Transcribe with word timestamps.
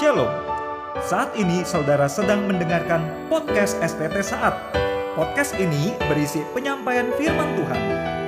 Shalom. 0.00 0.28
Saat 1.04 1.36
ini 1.36 1.68
saudara 1.68 2.08
sedang 2.08 2.48
mendengarkan 2.48 3.28
podcast 3.28 3.76
STT 3.84 4.24
Saat. 4.24 4.56
Podcast 5.12 5.52
ini 5.60 5.92
berisi 6.08 6.40
penyampaian 6.56 7.12
firman 7.20 7.52
Tuhan 7.60 7.80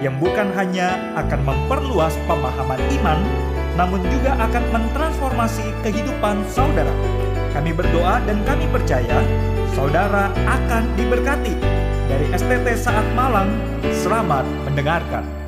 yang 0.05 0.21
bukan 0.21 0.53
hanya 0.53 0.93
akan 1.17 1.41
memperluas 1.41 2.13
pemahaman 2.29 2.77
iman, 3.01 3.17
namun 3.81 4.05
juga 4.13 4.37
akan 4.45 4.65
mentransformasi 4.77 5.65
kehidupan 5.81 6.45
saudara. 6.53 6.93
Kami 7.57 7.73
berdoa 7.73 8.21
dan 8.29 8.45
kami 8.45 8.69
percaya 8.69 9.25
saudara 9.73 10.29
akan 10.45 10.85
diberkati. 11.01 11.57
Dari 12.13 12.29
STT 12.37 12.77
Saat 12.77 13.09
Malang, 13.17 13.49
selamat 14.05 14.45
mendengarkan. 14.69 15.44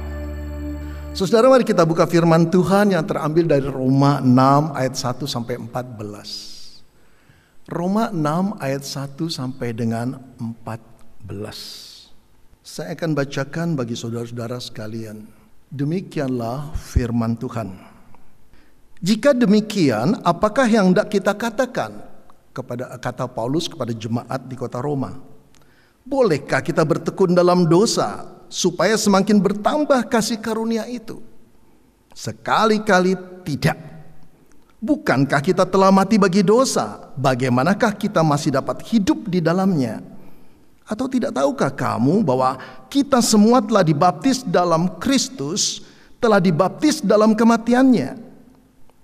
Saudara 1.16 1.48
mari 1.48 1.64
kita 1.64 1.80
buka 1.88 2.04
firman 2.04 2.52
Tuhan 2.52 2.92
yang 2.92 3.00
terambil 3.00 3.48
dari 3.48 3.64
Roma 3.64 4.20
6 4.20 4.76
ayat 4.76 5.00
1 5.00 5.24
sampai 5.24 5.56
14. 5.56 7.72
Roma 7.72 8.12
6 8.12 8.60
ayat 8.60 8.84
1 8.84 9.24
sampai 9.24 9.72
dengan 9.72 10.20
14. 10.36 12.12
Saya 12.60 12.92
akan 12.92 13.16
bacakan 13.16 13.80
bagi 13.80 13.96
saudara-saudara 13.96 14.60
sekalian. 14.60 15.24
Demikianlah 15.72 16.76
firman 16.76 17.32
Tuhan. 17.40 17.80
Jika 19.00 19.32
demikian, 19.32 20.20
apakah 20.20 20.68
yang 20.68 20.92
hendak 20.92 21.08
kita 21.08 21.32
katakan 21.32 21.96
kepada 22.52 22.92
kata 23.00 23.24
Paulus 23.24 23.72
kepada 23.72 23.96
jemaat 23.96 24.44
di 24.44 24.52
kota 24.52 24.84
Roma? 24.84 25.16
Bolehkah 26.04 26.60
kita 26.60 26.84
bertekun 26.84 27.32
dalam 27.32 27.64
dosa 27.64 28.35
supaya 28.48 28.94
semakin 28.94 29.38
bertambah 29.38 30.06
kasih 30.06 30.38
karunia 30.38 30.86
itu? 30.86 31.22
Sekali-kali 32.16 33.12
tidak. 33.44 33.76
Bukankah 34.80 35.40
kita 35.40 35.64
telah 35.68 35.92
mati 35.92 36.16
bagi 36.16 36.40
dosa? 36.40 37.12
Bagaimanakah 37.16 37.92
kita 37.96 38.24
masih 38.24 38.56
dapat 38.56 38.80
hidup 38.88 39.28
di 39.28 39.40
dalamnya? 39.40 40.00
Atau 40.86 41.10
tidak 41.10 41.34
tahukah 41.34 41.72
kamu 41.72 42.22
bahwa 42.22 42.56
kita 42.86 43.18
semua 43.18 43.58
telah 43.58 43.82
dibaptis 43.82 44.46
dalam 44.46 44.86
Kristus, 45.02 45.82
telah 46.22 46.38
dibaptis 46.38 47.02
dalam 47.02 47.34
kematiannya? 47.34 48.24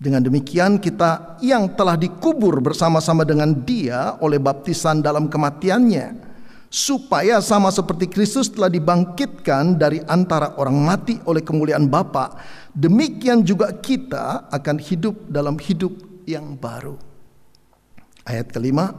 Dengan 0.03 0.23
demikian 0.23 0.83
kita 0.83 1.39
yang 1.43 1.71
telah 1.79 1.95
dikubur 1.95 2.59
bersama-sama 2.59 3.23
dengan 3.23 3.55
dia 3.55 4.19
oleh 4.19 4.39
baptisan 4.39 4.99
dalam 4.99 5.31
kematiannya 5.31 6.32
supaya 6.73 7.37
sama 7.45 7.69
seperti 7.69 8.09
Kristus 8.09 8.49
telah 8.49 8.73
dibangkitkan 8.73 9.77
dari 9.77 10.01
antara 10.09 10.57
orang 10.57 10.81
mati 10.81 11.21
oleh 11.29 11.45
kemuliaan 11.45 11.85
Bapa, 11.85 12.41
demikian 12.73 13.45
juga 13.45 13.77
kita 13.77 14.49
akan 14.49 14.81
hidup 14.81 15.29
dalam 15.29 15.61
hidup 15.61 15.93
yang 16.25 16.57
baru. 16.57 16.97
Ayat 18.25 18.49
kelima, 18.49 18.97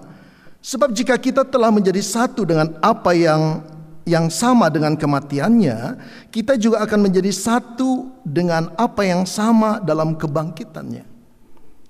sebab 0.62 0.94
jika 0.94 1.18
kita 1.18 1.42
telah 1.42 1.74
menjadi 1.74 1.98
satu 1.98 2.46
dengan 2.46 2.78
apa 2.78 3.18
yang 3.18 3.66
yang 4.04 4.28
sama 4.30 4.68
dengan 4.70 4.94
kematiannya, 4.94 5.98
kita 6.30 6.60
juga 6.60 6.84
akan 6.86 7.10
menjadi 7.10 7.32
satu 7.34 8.12
dengan 8.22 8.70
apa 8.76 9.02
yang 9.02 9.24
sama 9.24 9.80
dalam 9.82 10.14
kebangkitannya. 10.14 11.13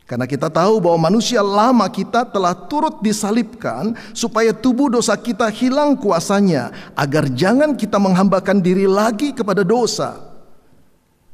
Karena 0.03 0.27
kita 0.27 0.51
tahu 0.51 0.83
bahwa 0.83 1.07
manusia 1.07 1.39
lama 1.39 1.87
kita 1.87 2.27
telah 2.27 2.51
turut 2.67 2.99
disalibkan 2.99 3.95
supaya 4.11 4.51
tubuh 4.51 4.91
dosa 4.91 5.15
kita 5.15 5.47
hilang 5.47 5.95
kuasanya 5.95 6.75
agar 6.91 7.31
jangan 7.31 7.71
kita 7.71 7.95
menghambakan 7.95 8.59
diri 8.59 8.83
lagi 8.83 9.31
kepada 9.31 9.63
dosa. 9.63 10.19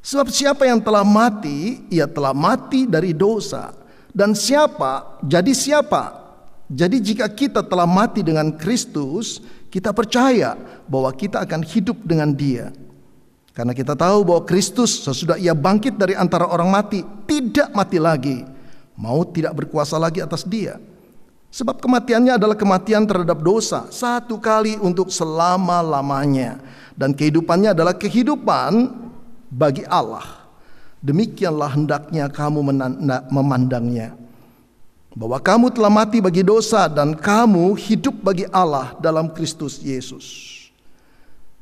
Sebab 0.05 0.29
siapa 0.29 0.69
yang 0.69 0.79
telah 0.79 1.01
mati, 1.01 1.81
ia 1.89 2.05
telah 2.05 2.31
mati 2.31 2.85
dari 2.85 3.11
dosa. 3.11 3.73
Dan 4.13 4.37
siapa, 4.37 5.17
jadi 5.25 5.51
siapa? 5.51 6.29
Jadi 6.69 7.01
jika 7.01 7.25
kita 7.25 7.65
telah 7.65 7.89
mati 7.89 8.21
dengan 8.21 8.53
Kristus, 8.53 9.41
kita 9.73 9.89
percaya 9.97 10.53
bahwa 10.85 11.09
kita 11.09 11.41
akan 11.41 11.65
hidup 11.65 11.97
dengan 12.05 12.29
dia. 12.37 12.69
Karena 13.57 13.73
kita 13.73 13.97
tahu 13.97 14.29
bahwa 14.29 14.45
Kristus 14.45 15.01
sesudah 15.01 15.41
ia 15.41 15.57
bangkit 15.57 15.97
dari 15.97 16.13
antara 16.13 16.45
orang 16.45 16.69
mati, 16.69 17.01
tidak 17.25 17.73
mati 17.73 17.97
lagi 17.97 18.58
Maut 18.99 19.31
tidak 19.31 19.55
berkuasa 19.55 19.95
lagi 19.95 20.19
atas 20.19 20.43
dia. 20.43 20.75
Sebab 21.49 21.79
kematiannya 21.79 22.35
adalah 22.35 22.53
kematian 22.53 23.07
terhadap 23.07 23.39
dosa 23.39 23.87
satu 23.89 24.37
kali 24.37 24.75
untuk 24.77 25.09
selama-lamanya 25.09 26.59
dan 26.93 27.15
kehidupannya 27.15 27.71
adalah 27.71 27.95
kehidupan 27.95 28.91
bagi 29.47 29.87
Allah. 29.87 30.45
Demikianlah 30.99 31.79
hendaknya 31.79 32.27
kamu 32.27 32.59
memandangnya. 33.31 34.19
Bahwa 35.15 35.41
kamu 35.41 35.73
telah 35.73 35.89
mati 35.89 36.21
bagi 36.21 36.43
dosa 36.45 36.85
dan 36.85 37.15
kamu 37.17 37.73
hidup 37.79 38.19
bagi 38.19 38.45
Allah 38.51 38.93
dalam 39.01 39.31
Kristus 39.31 39.81
Yesus. 39.81 40.59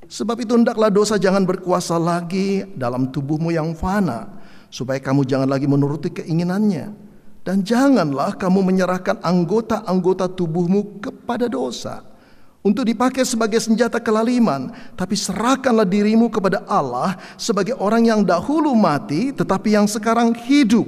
Sebab 0.10 0.42
itu 0.42 0.52
hendaklah 0.58 0.92
dosa 0.92 1.16
jangan 1.16 1.48
berkuasa 1.48 1.96
lagi 1.96 2.68
dalam 2.76 3.08
tubuhmu 3.08 3.56
yang 3.56 3.72
fana 3.72 4.28
supaya 4.68 5.00
kamu 5.00 5.24
jangan 5.24 5.48
lagi 5.48 5.64
menuruti 5.64 6.12
keinginannya. 6.12 7.07
Dan 7.48 7.64
janganlah 7.64 8.36
kamu 8.36 8.60
menyerahkan 8.60 9.24
anggota-anggota 9.24 10.28
tubuhmu 10.28 11.00
kepada 11.00 11.48
dosa 11.48 12.04
untuk 12.60 12.84
dipakai 12.84 13.24
sebagai 13.24 13.64
senjata 13.64 14.04
kelaliman, 14.04 14.76
tapi 15.00 15.16
serahkanlah 15.16 15.88
dirimu 15.88 16.28
kepada 16.28 16.68
Allah 16.68 17.16
sebagai 17.40 17.80
orang 17.80 18.04
yang 18.04 18.22
dahulu 18.28 18.76
mati 18.76 19.32
tetapi 19.32 19.80
yang 19.80 19.88
sekarang 19.88 20.36
hidup. 20.36 20.84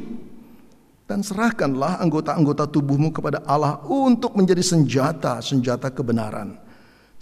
Dan 1.08 1.24
serahkanlah 1.24 2.04
anggota-anggota 2.04 2.68
tubuhmu 2.68 3.16
kepada 3.16 3.40
Allah 3.48 3.80
untuk 3.88 4.36
menjadi 4.36 4.60
senjata-senjata 4.60 5.88
kebenaran. 5.96 6.60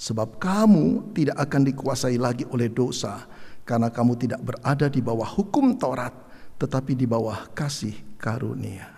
Sebab 0.01 0.41
kamu 0.41 1.13
tidak 1.13 1.37
akan 1.45 1.61
dikuasai 1.61 2.17
lagi 2.17 2.41
oleh 2.49 2.73
dosa 2.73 3.29
karena 3.61 3.93
kamu 3.93 4.17
tidak 4.17 4.41
berada 4.41 4.89
di 4.89 4.97
bawah 4.97 5.29
hukum 5.29 5.77
Taurat 5.77 6.25
tetapi 6.57 6.97
di 6.97 7.05
bawah 7.05 7.53
kasih 7.53 7.93
karunia. 8.17 8.96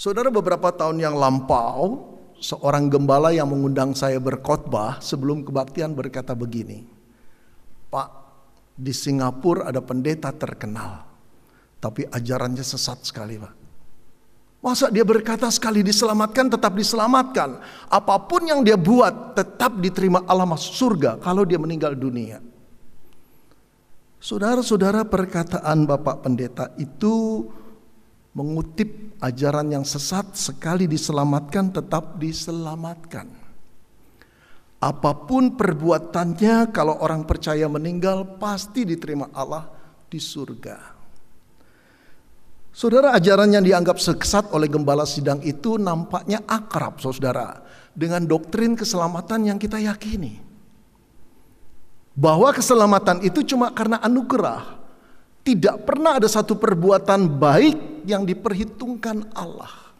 Saudara 0.00 0.32
beberapa 0.32 0.72
tahun 0.72 0.96
yang 0.96 1.12
lampau, 1.12 2.08
seorang 2.40 2.88
gembala 2.88 3.36
yang 3.36 3.52
mengundang 3.52 3.92
saya 3.92 4.16
berkhotbah 4.16 4.96
sebelum 5.04 5.44
kebaktian 5.44 5.92
berkata 5.92 6.32
begini, 6.32 6.88
Pak, 7.92 8.08
di 8.80 8.96
Singapura 8.96 9.68
ada 9.68 9.84
pendeta 9.84 10.32
terkenal, 10.32 11.04
tapi 11.84 12.08
ajarannya 12.08 12.64
sesat 12.64 13.12
sekali 13.12 13.44
Pak. 13.44 13.52
Masa 14.64 14.88
dia 14.88 15.04
berkata 15.04 15.52
sekali 15.52 15.84
diselamatkan 15.84 16.48
tetap 16.48 16.72
diselamatkan. 16.80 17.60
Apa 17.92 18.24
pun 18.24 18.48
yang 18.48 18.64
dia 18.64 18.80
buat 18.80 19.36
tetap 19.36 19.84
diterima 19.84 20.24
Allah 20.24 20.48
masuk 20.48 20.80
surga 20.80 21.20
kalau 21.20 21.44
dia 21.44 21.60
meninggal 21.60 21.92
dunia. 21.92 22.40
Saudara-saudara 24.16 25.04
perkataan 25.04 25.84
Bapak 25.84 26.24
Pendeta 26.24 26.72
itu 26.80 27.44
mengutip 28.30 29.18
ajaran 29.18 29.74
yang 29.74 29.82
sesat 29.82 30.38
sekali 30.38 30.86
diselamatkan 30.86 31.74
tetap 31.74 32.18
diselamatkan. 32.18 33.26
Apa 34.80 35.12
pun 35.28 35.60
perbuatannya 35.60 36.72
kalau 36.72 36.96
orang 37.04 37.28
percaya 37.28 37.68
meninggal 37.68 38.40
pasti 38.40 38.88
diterima 38.88 39.28
Allah 39.36 39.68
di 40.08 40.16
surga. 40.16 40.96
Saudara 42.70 43.12
ajaran 43.12 43.50
yang 43.50 43.66
dianggap 43.66 44.00
sesat 44.00 44.48
oleh 44.54 44.70
gembala 44.70 45.04
sidang 45.04 45.42
itu 45.42 45.76
nampaknya 45.76 46.40
akrab 46.46 47.02
saudara 47.02 47.60
dengan 47.92 48.24
doktrin 48.24 48.78
keselamatan 48.78 49.52
yang 49.52 49.58
kita 49.58 49.76
yakini. 49.76 50.38
Bahwa 52.14 52.54
keselamatan 52.54 53.26
itu 53.26 53.42
cuma 53.42 53.74
karena 53.74 54.00
anugerah 54.00 54.80
tidak 55.44 55.82
pernah 55.82 56.16
ada 56.16 56.28
satu 56.30 56.56
perbuatan 56.56 57.26
baik 57.26 57.89
yang 58.04 58.24
diperhitungkan 58.24 59.32
Allah. 59.36 59.90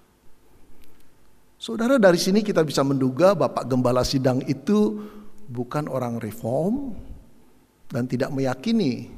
Saudara 1.60 2.00
dari 2.00 2.16
sini 2.16 2.40
kita 2.40 2.64
bisa 2.64 2.80
menduga 2.80 3.36
Bapak 3.36 3.68
Gembala 3.68 4.00
Sidang 4.00 4.40
itu 4.48 4.96
bukan 5.44 5.92
orang 5.92 6.16
reform 6.16 6.96
dan 7.92 8.08
tidak 8.08 8.32
meyakini 8.32 9.12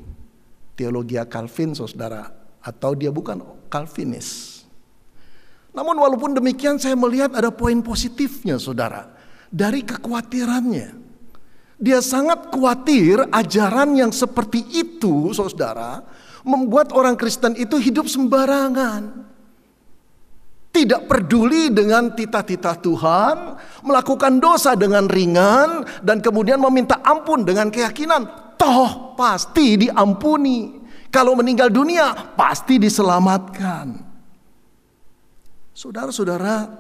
teologi 0.74 1.20
Calvin 1.30 1.76
saudara 1.76 2.26
atau 2.58 2.98
dia 2.98 3.14
bukan 3.14 3.38
Calvinis. 3.70 4.62
Namun 5.72 5.96
walaupun 5.96 6.36
demikian 6.36 6.76
saya 6.76 6.98
melihat 6.98 7.32
ada 7.32 7.48
poin 7.48 7.80
positifnya 7.80 8.60
saudara 8.60 9.08
dari 9.52 9.84
kekhawatirannya. 9.84 11.04
Dia 11.82 11.98
sangat 11.98 12.54
khawatir 12.54 13.26
ajaran 13.34 13.98
yang 13.98 14.14
seperti 14.14 14.62
itu, 14.70 15.34
saudara, 15.34 16.06
membuat 16.42 16.90
orang 16.94 17.14
Kristen 17.18 17.54
itu 17.58 17.78
hidup 17.78 18.06
sembarangan. 18.06 19.30
Tidak 20.72 21.04
peduli 21.04 21.68
dengan 21.68 22.16
tita-tita 22.16 22.72
Tuhan, 22.80 23.60
melakukan 23.84 24.40
dosa 24.40 24.72
dengan 24.72 25.04
ringan, 25.04 25.84
dan 26.00 26.24
kemudian 26.24 26.56
meminta 26.56 27.04
ampun 27.04 27.44
dengan 27.44 27.68
keyakinan, 27.68 28.56
toh 28.56 29.12
pasti 29.12 29.76
diampuni. 29.76 30.80
Kalau 31.12 31.36
meninggal 31.36 31.68
dunia, 31.68 32.32
pasti 32.32 32.80
diselamatkan. 32.80 34.00
Saudara-saudara, 35.76 36.72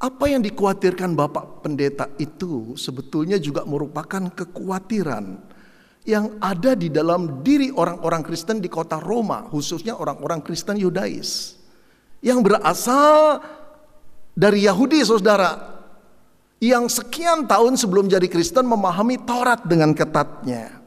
apa 0.00 0.24
yang 0.28 0.40
dikhawatirkan 0.40 1.12
Bapak 1.12 1.60
Pendeta 1.60 2.08
itu 2.16 2.72
sebetulnya 2.80 3.36
juga 3.36 3.68
merupakan 3.68 4.24
kekhawatiran 4.32 5.53
yang 6.04 6.36
ada 6.36 6.76
di 6.76 6.92
dalam 6.92 7.40
diri 7.40 7.72
orang-orang 7.72 8.20
Kristen 8.20 8.60
di 8.60 8.68
kota 8.68 9.00
Roma, 9.00 9.48
khususnya 9.48 9.96
orang-orang 9.96 10.44
Kristen 10.44 10.76
Yudais. 10.76 11.56
Yang 12.20 12.38
berasal 12.44 13.40
dari 14.36 14.68
Yahudi, 14.68 15.00
saudara. 15.00 15.72
Yang 16.60 17.00
sekian 17.00 17.48
tahun 17.48 17.76
sebelum 17.76 18.08
jadi 18.08 18.24
Kristen 18.28 18.68
memahami 18.68 19.20
Taurat 19.24 19.64
dengan 19.64 19.92
ketatnya. 19.92 20.84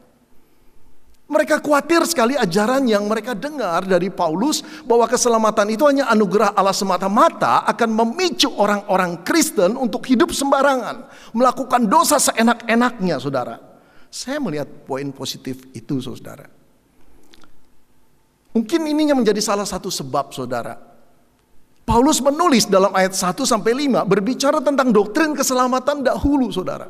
Mereka 1.28 1.60
khawatir 1.60 2.08
sekali 2.08 2.40
ajaran 2.40 2.88
yang 2.88 3.04
mereka 3.04 3.36
dengar 3.36 3.84
dari 3.84 4.08
Paulus 4.08 4.64
bahwa 4.88 5.04
keselamatan 5.04 5.68
itu 5.68 5.84
hanya 5.84 6.08
anugerah 6.08 6.56
Allah 6.56 6.72
semata-mata 6.72 7.68
akan 7.68 7.90
memicu 8.00 8.48
orang-orang 8.56 9.20
Kristen 9.28 9.76
untuk 9.76 10.08
hidup 10.08 10.32
sembarangan, 10.32 11.04
melakukan 11.36 11.84
dosa 11.84 12.16
seenak-enaknya, 12.16 13.20
Saudara. 13.20 13.67
Saya 14.08 14.40
melihat 14.40 14.68
poin 14.88 15.08
positif 15.12 15.68
itu, 15.76 16.00
Saudara. 16.00 16.48
Mungkin 18.56 18.88
ininya 18.88 19.14
menjadi 19.14 19.38
salah 19.44 19.68
satu 19.68 19.92
sebab, 19.92 20.32
Saudara. 20.32 20.80
Paulus 21.84 22.20
menulis 22.20 22.68
dalam 22.68 22.92
ayat 22.92 23.16
1 23.16 23.48
sampai 23.48 23.72
5 23.88 24.04
berbicara 24.04 24.60
tentang 24.60 24.92
doktrin 24.92 25.32
keselamatan 25.32 26.04
dahulu, 26.04 26.52
Saudara 26.52 26.88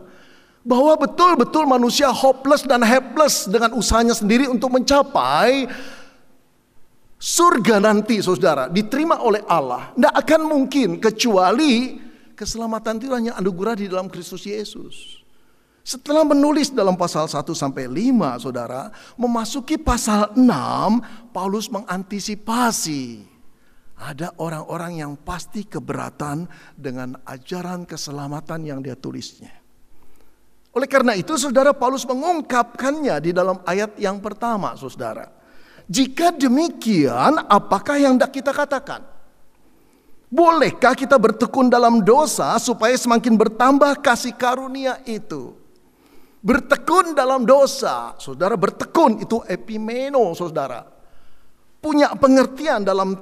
bahwa 0.68 1.00
betul-betul 1.00 1.64
manusia 1.64 2.12
hopeless 2.12 2.66
dan 2.68 2.84
helpless 2.84 3.46
dengan 3.46 3.72
usahanya 3.72 4.12
sendiri 4.12 4.50
untuk 4.50 4.74
mencapai 4.74 5.64
surga 7.16 7.80
nanti 7.80 8.20
saudara 8.20 8.68
diterima 8.68 9.22
oleh 9.24 9.40
Allah 9.48 9.96
tidak 9.96 10.14
akan 10.26 10.40
mungkin 10.44 10.88
kecuali 11.00 11.98
keselamatan 12.36 13.00
itu 13.00 13.10
hanya 13.10 13.32
anugerah 13.40 13.74
di 13.80 13.88
dalam 13.88 14.12
Kristus 14.12 14.46
Yesus 14.46 15.17
setelah 15.88 16.20
menulis 16.20 16.68
dalam 16.68 17.00
pasal 17.00 17.24
1 17.24 17.40
sampai 17.56 17.88
5 17.88 18.44
saudara 18.44 18.92
memasuki 19.16 19.80
pasal 19.80 20.36
6 20.36 21.32
Paulus 21.32 21.72
mengantisipasi 21.72 23.24
ada 23.96 24.36
orang-orang 24.36 25.00
yang 25.00 25.16
pasti 25.16 25.64
keberatan 25.64 26.44
dengan 26.76 27.16
ajaran 27.24 27.88
keselamatan 27.88 28.68
yang 28.68 28.84
dia 28.84 29.00
tulisnya 29.00 29.58
oleh 30.76 30.84
karena 30.84 31.16
itu 31.16 31.34
saudara 31.40 31.72
Paulus 31.72 32.04
mengungkapkannya 32.04 33.16
di 33.24 33.30
dalam 33.32 33.58
ayat 33.64 33.96
yang 33.96 34.20
pertama 34.20 34.76
saudara. 34.76 35.26
Jika 35.88 36.36
demikian 36.36 37.48
apakah 37.48 37.96
yang 37.96 38.14
hendak 38.14 38.30
kita 38.30 38.52
katakan? 38.52 39.02
Bolehkah 40.28 40.92
kita 40.92 41.16
bertekun 41.16 41.72
dalam 41.72 42.04
dosa 42.04 42.52
supaya 42.60 42.92
semakin 42.92 43.34
bertambah 43.34 43.96
kasih 44.04 44.36
karunia 44.36 45.00
itu? 45.08 45.56
Bertekun 46.48 47.12
dalam 47.12 47.44
dosa, 47.44 48.16
saudara 48.16 48.56
bertekun 48.56 49.20
itu 49.20 49.44
epimeno 49.44 50.32
saudara. 50.32 50.80
Punya 51.76 52.16
pengertian 52.16 52.80
dalam 52.80 53.12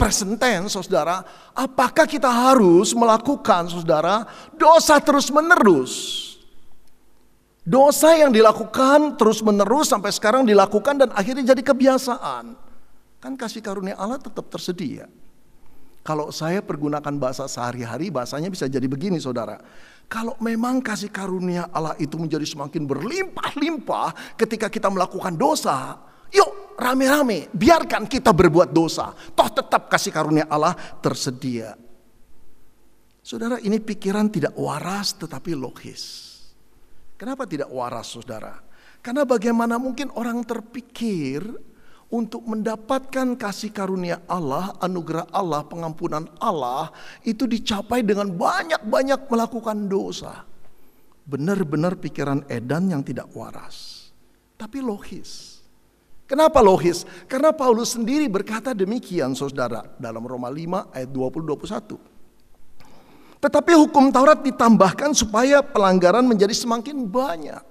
present 0.00 0.40
tense 0.40 0.80
saudara. 0.80 1.20
Apakah 1.52 2.08
kita 2.08 2.32
harus 2.32 2.96
melakukan 2.96 3.68
saudara 3.68 4.24
dosa 4.56 4.96
terus 4.96 5.28
menerus? 5.28 5.92
Dosa 7.60 8.16
yang 8.16 8.32
dilakukan 8.32 9.20
terus 9.20 9.44
menerus 9.44 9.92
sampai 9.92 10.08
sekarang 10.08 10.48
dilakukan 10.48 11.04
dan 11.04 11.12
akhirnya 11.12 11.52
jadi 11.52 11.60
kebiasaan. 11.60 12.56
Kan 13.20 13.36
kasih 13.36 13.60
karunia 13.60 14.00
Allah 14.00 14.16
tetap 14.16 14.48
tersedia. 14.48 15.04
Kalau 16.00 16.32
saya 16.32 16.64
pergunakan 16.64 17.12
bahasa 17.20 17.44
sehari-hari, 17.44 18.08
bahasanya 18.08 18.48
bisa 18.48 18.64
jadi 18.64 18.88
begini 18.88 19.20
saudara. 19.20 19.60
Kalau 20.10 20.34
memang 20.42 20.82
kasih 20.82 21.06
karunia 21.14 21.70
Allah 21.70 21.94
itu 22.02 22.18
menjadi 22.18 22.42
semakin 22.42 22.82
berlimpah-limpah 22.82 24.34
ketika 24.34 24.66
kita 24.66 24.90
melakukan 24.90 25.38
dosa, 25.38 26.02
yuk 26.34 26.74
rame-rame 26.74 27.46
biarkan 27.54 28.10
kita 28.10 28.34
berbuat 28.34 28.74
dosa. 28.74 29.14
Toh 29.14 29.46
tetap 29.54 29.86
kasih 29.86 30.10
karunia 30.10 30.50
Allah 30.50 30.74
tersedia. 30.98 31.78
Saudara 33.22 33.62
ini 33.62 33.78
pikiran 33.78 34.26
tidak 34.34 34.58
waras 34.58 35.14
tetapi 35.14 35.54
logis. 35.54 36.26
Kenapa 37.14 37.46
tidak 37.46 37.70
waras 37.70 38.10
saudara? 38.10 38.58
Karena 38.98 39.22
bagaimana 39.22 39.78
mungkin 39.78 40.10
orang 40.18 40.42
terpikir 40.42 41.69
untuk 42.10 42.42
mendapatkan 42.42 43.38
kasih 43.38 43.70
karunia 43.70 44.18
Allah, 44.26 44.74
anugerah 44.82 45.30
Allah, 45.30 45.62
pengampunan 45.62 46.26
Allah 46.42 46.90
itu 47.22 47.46
dicapai 47.46 48.02
dengan 48.02 48.26
banyak-banyak 48.34 49.30
melakukan 49.30 49.86
dosa. 49.86 50.42
Benar-benar 51.22 51.94
pikiran 51.94 52.42
edan 52.50 52.90
yang 52.90 53.06
tidak 53.06 53.30
waras. 53.30 54.10
Tapi 54.58 54.82
logis. 54.82 55.62
Kenapa 56.26 56.58
logis? 56.58 57.06
Karena 57.30 57.54
Paulus 57.54 57.94
sendiri 57.94 58.26
berkata 58.26 58.74
demikian 58.74 59.34
saudara 59.34 59.86
dalam 59.98 60.26
Roma 60.26 60.50
5 60.50 60.90
ayat 60.94 61.10
20-21. 61.10 62.10
Tetapi 63.40 63.72
hukum 63.72 64.12
Taurat 64.12 64.42
ditambahkan 64.42 65.14
supaya 65.16 65.62
pelanggaran 65.62 66.26
menjadi 66.26 66.52
semakin 66.52 67.06
banyak. 67.06 67.69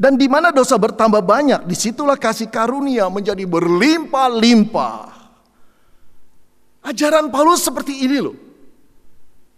Dan 0.00 0.16
di 0.16 0.32
mana 0.32 0.48
dosa 0.48 0.80
bertambah 0.80 1.20
banyak, 1.20 1.68
di 1.68 1.76
situlah 1.76 2.16
kasih 2.16 2.48
karunia 2.48 3.12
menjadi 3.12 3.44
berlimpah-limpah. 3.44 5.12
Ajaran 6.88 7.28
Paulus 7.28 7.60
seperti 7.60 8.08
ini 8.08 8.16
loh. 8.24 8.32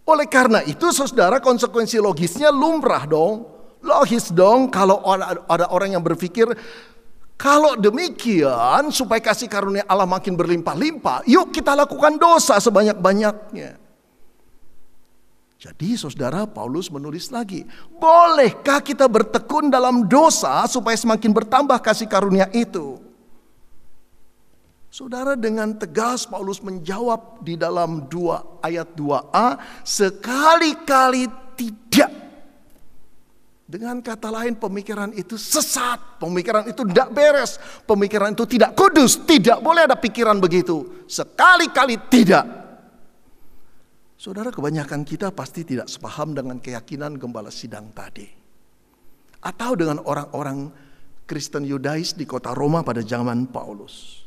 Oleh 0.03 0.27
karena 0.27 0.59
itu 0.67 0.91
saudara 0.91 1.39
konsekuensi 1.39 1.95
logisnya 2.03 2.51
lumrah 2.51 3.07
dong. 3.07 3.47
Logis 3.83 4.35
dong 4.35 4.67
kalau 4.67 4.99
ada 5.47 5.67
orang 5.71 5.95
yang 5.95 6.03
berpikir 6.03 6.47
kalau 7.35 7.75
demikian 7.75 8.87
supaya 8.95 9.19
kasih 9.19 9.51
karunia 9.51 9.83
Allah 9.83 10.07
makin 10.07 10.39
berlimpah-limpah, 10.39 11.27
yuk 11.27 11.51
kita 11.51 11.75
lakukan 11.75 12.15
dosa 12.15 12.63
sebanyak-banyaknya. 12.63 13.82
Jadi 15.63 15.95
saudara 15.95 16.43
Paulus 16.43 16.91
menulis 16.91 17.31
lagi, 17.31 17.63
bolehkah 17.95 18.83
kita 18.83 19.07
bertekun 19.07 19.71
dalam 19.71 20.11
dosa 20.11 20.67
supaya 20.67 20.99
semakin 20.99 21.31
bertambah 21.31 21.79
kasih 21.79 22.03
karunia 22.11 22.51
itu? 22.51 22.99
Saudara 24.91 25.39
dengan 25.39 25.71
tegas 25.71 26.27
Paulus 26.27 26.59
menjawab 26.59 27.47
di 27.47 27.55
dalam 27.55 28.11
dua 28.11 28.59
ayat 28.59 28.91
2a, 28.91 29.55
sekali-kali 29.87 31.31
tidak. 31.55 32.11
Dengan 33.63 34.03
kata 34.03 34.35
lain 34.35 34.59
pemikiran 34.59 35.15
itu 35.15 35.39
sesat, 35.39 36.19
pemikiran 36.19 36.67
itu 36.67 36.83
tidak 36.91 37.07
beres, 37.15 37.55
pemikiran 37.87 38.35
itu 38.35 38.43
tidak 38.51 38.75
kudus, 38.75 39.15
tidak 39.23 39.63
boleh 39.63 39.87
ada 39.87 39.95
pikiran 39.95 40.43
begitu. 40.43 41.07
Sekali-kali 41.07 41.95
tidak. 42.11 42.62
Saudara 44.23 44.55
kebanyakan 44.55 45.03
kita 45.03 45.35
pasti 45.35 45.67
tidak 45.67 45.91
sepaham 45.91 46.31
dengan 46.31 46.55
keyakinan 46.55 47.19
gembala 47.19 47.51
sidang 47.51 47.91
tadi. 47.91 48.23
Atau 49.43 49.75
dengan 49.75 49.99
orang-orang 49.99 50.71
Kristen 51.27 51.67
Yudais 51.67 52.15
di 52.15 52.23
kota 52.23 52.55
Roma 52.55 52.87
pada 52.87 53.03
zaman 53.03 53.51
Paulus. 53.51 54.23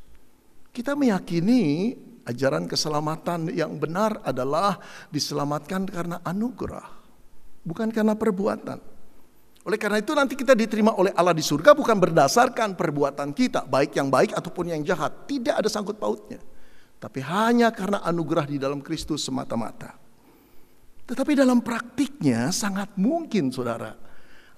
Kita 0.68 0.92
meyakini 0.92 1.96
ajaran 2.28 2.68
keselamatan 2.68 3.48
yang 3.56 3.80
benar 3.80 4.20
adalah 4.20 4.76
diselamatkan 5.08 5.88
karena 5.88 6.20
anugerah. 6.20 6.92
Bukan 7.64 7.88
karena 7.88 8.12
perbuatan. 8.12 8.76
Oleh 9.64 9.80
karena 9.80 9.96
itu 10.04 10.12
nanti 10.12 10.36
kita 10.36 10.52
diterima 10.52 10.92
oleh 10.92 11.16
Allah 11.16 11.32
di 11.32 11.40
surga 11.40 11.72
bukan 11.72 11.96
berdasarkan 11.96 12.76
perbuatan 12.76 13.32
kita. 13.32 13.64
Baik 13.64 13.96
yang 13.96 14.12
baik 14.12 14.36
ataupun 14.36 14.76
yang 14.76 14.84
jahat. 14.84 15.24
Tidak 15.24 15.56
ada 15.56 15.72
sangkut 15.72 15.96
pautnya. 15.96 16.36
Tapi 17.06 17.22
hanya 17.22 17.70
karena 17.70 18.02
anugerah 18.02 18.50
di 18.50 18.58
dalam 18.58 18.82
Kristus 18.82 19.22
semata-mata. 19.22 19.94
Tetapi 21.06 21.38
dalam 21.38 21.62
praktiknya 21.62 22.50
sangat 22.50 22.98
mungkin 22.98 23.54
saudara. 23.54 23.94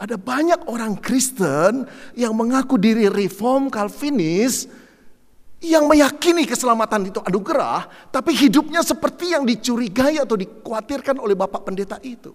Ada 0.00 0.16
banyak 0.16 0.64
orang 0.64 0.96
Kristen 0.96 1.84
yang 2.16 2.32
mengaku 2.32 2.80
diri 2.80 3.12
reform 3.12 3.68
Calvinis 3.68 4.64
yang 5.60 5.84
meyakini 5.84 6.48
keselamatan 6.48 7.12
itu 7.12 7.20
anugerah, 7.20 8.08
tapi 8.08 8.32
hidupnya 8.32 8.80
seperti 8.80 9.36
yang 9.36 9.44
dicurigai 9.44 10.16
atau 10.16 10.40
dikhawatirkan 10.40 11.20
oleh 11.20 11.36
Bapak 11.36 11.68
Pendeta 11.68 12.00
itu. 12.00 12.32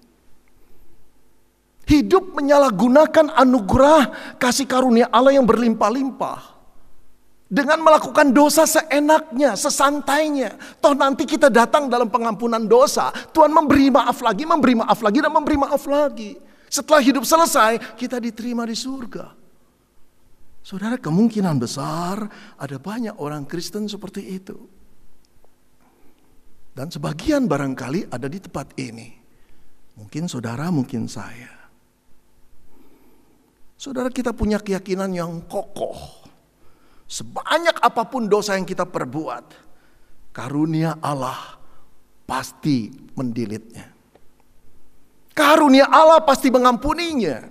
Hidup 1.90 2.38
menyalahgunakan 2.38 3.34
anugerah 3.34 4.38
kasih 4.38 4.70
karunia 4.70 5.10
Allah 5.10 5.34
yang 5.34 5.50
berlimpah-limpah 5.50 6.53
dengan 7.48 7.80
melakukan 7.84 8.34
dosa 8.34 8.66
seenaknya, 8.66 9.54
sesantainya. 9.54 10.58
Toh 10.82 10.98
nanti 10.98 11.28
kita 11.28 11.52
datang 11.54 11.92
dalam 11.92 12.10
pengampunan 12.10 12.66
dosa, 12.66 13.14
Tuhan 13.32 13.54
memberi 13.54 13.94
maaf 13.94 14.24
lagi, 14.26 14.44
memberi 14.48 14.74
maaf 14.80 15.00
lagi, 15.06 15.20
dan 15.22 15.32
memberi 15.32 15.58
maaf 15.60 15.84
lagi. 15.86 16.38
Setelah 16.74 17.06
hidup 17.06 17.22
selesai, 17.22 17.78
kita 17.94 18.18
diterima 18.18 18.66
di 18.66 18.74
surga. 18.74 19.30
Saudara, 20.64 20.96
kemungkinan 20.96 21.60
besar 21.60 22.24
ada 22.56 22.78
banyak 22.80 23.20
orang 23.20 23.44
Kristen 23.44 23.86
seperti 23.86 24.40
itu. 24.40 24.58
Dan 26.74 26.90
sebagian 26.90 27.46
barangkali 27.46 28.10
ada 28.10 28.26
di 28.26 28.42
tempat 28.42 28.74
ini. 28.82 29.14
Mungkin 29.94 30.26
saudara, 30.26 30.74
mungkin 30.74 31.06
saya. 31.06 31.54
Saudara 33.78 34.10
kita 34.10 34.34
punya 34.34 34.58
keyakinan 34.58 35.14
yang 35.14 35.46
kokoh. 35.46 36.23
Sebanyak 37.08 37.84
apa 37.84 38.04
pun 38.08 38.26
dosa 38.26 38.56
yang 38.58 38.66
kita 38.66 38.88
perbuat, 38.88 39.46
karunia 40.34 40.98
Allah 41.04 41.60
pasti 42.26 42.90
mendilitnya. 43.14 43.94
Karunia 45.34 45.90
Allah 45.90 46.22
pasti 46.22 46.54
mengampuninya. 46.54 47.50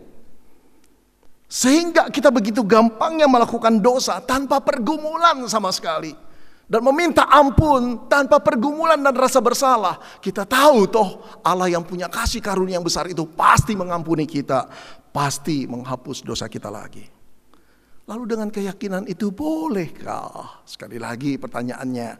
Sehingga 1.52 2.09
kita 2.09 2.32
begitu 2.32 2.64
gampangnya 2.64 3.28
melakukan 3.28 3.76
dosa 3.82 4.23
tanpa 4.25 4.64
pergumulan 4.64 5.44
sama 5.50 5.68
sekali. 5.68 6.14
Dan 6.64 6.80
meminta 6.88 7.28
ampun 7.28 8.09
tanpa 8.09 8.40
pergumulan 8.40 8.97
dan 8.97 9.12
rasa 9.12 9.44
bersalah. 9.44 10.00
Kita 10.25 10.49
tahu 10.49 10.88
toh 10.88 11.21
Allah 11.44 11.68
yang 11.68 11.85
punya 11.85 12.09
kasih 12.09 12.40
karunia 12.40 12.80
yang 12.80 12.87
besar 12.87 13.04
itu 13.12 13.28
pasti 13.28 13.76
mengampuni 13.76 14.25
kita. 14.25 14.64
Pasti 15.12 15.68
menghapus 15.68 16.25
dosa 16.25 16.49
kita 16.49 16.73
lagi. 16.73 17.21
Lalu 18.12 18.28
dengan 18.28 18.52
keyakinan 18.52 19.09
itu 19.09 19.33
bolehkah? 19.33 20.61
Sekali 20.69 21.00
lagi 21.00 21.40
pertanyaannya. 21.40 22.11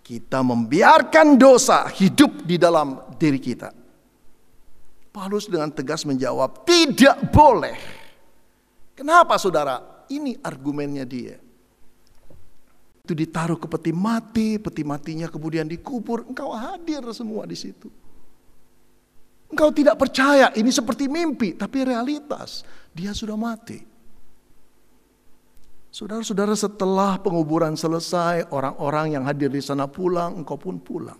Kita 0.00 0.40
membiarkan 0.40 1.36
dosa 1.36 1.92
hidup 1.92 2.48
di 2.48 2.56
dalam 2.56 3.12
diri 3.20 3.36
kita. 3.36 3.68
Paulus 5.12 5.44
dengan 5.44 5.68
tegas 5.68 6.08
menjawab, 6.08 6.64
tidak 6.64 7.20
boleh. 7.28 7.76
Kenapa 8.96 9.36
saudara? 9.36 10.08
Ini 10.08 10.40
argumennya 10.40 11.04
dia. 11.04 11.36
Itu 13.04 13.12
ditaruh 13.12 13.60
ke 13.60 13.68
peti 13.68 13.92
mati, 13.92 14.56
peti 14.56 14.88
matinya 14.88 15.28
kemudian 15.28 15.68
dikubur, 15.68 16.24
engkau 16.24 16.56
hadir 16.56 17.04
semua 17.12 17.44
di 17.44 17.60
situ. 17.60 17.92
Engkau 19.52 19.68
tidak 19.68 20.00
percaya 20.00 20.48
ini 20.56 20.72
seperti 20.72 21.12
mimpi, 21.12 21.52
tapi 21.60 21.84
realitas 21.84 22.64
dia 22.96 23.12
sudah 23.12 23.36
mati. 23.36 23.95
Saudara-saudara 25.90 26.52
setelah 26.52 27.16
penguburan 27.16 27.72
selesai, 27.72 28.52
orang-orang 28.52 29.16
yang 29.16 29.24
hadir 29.24 29.48
di 29.48 29.64
sana 29.64 29.88
pulang, 29.88 30.44
engkau 30.44 30.60
pun 30.60 30.76
pulang. 30.76 31.18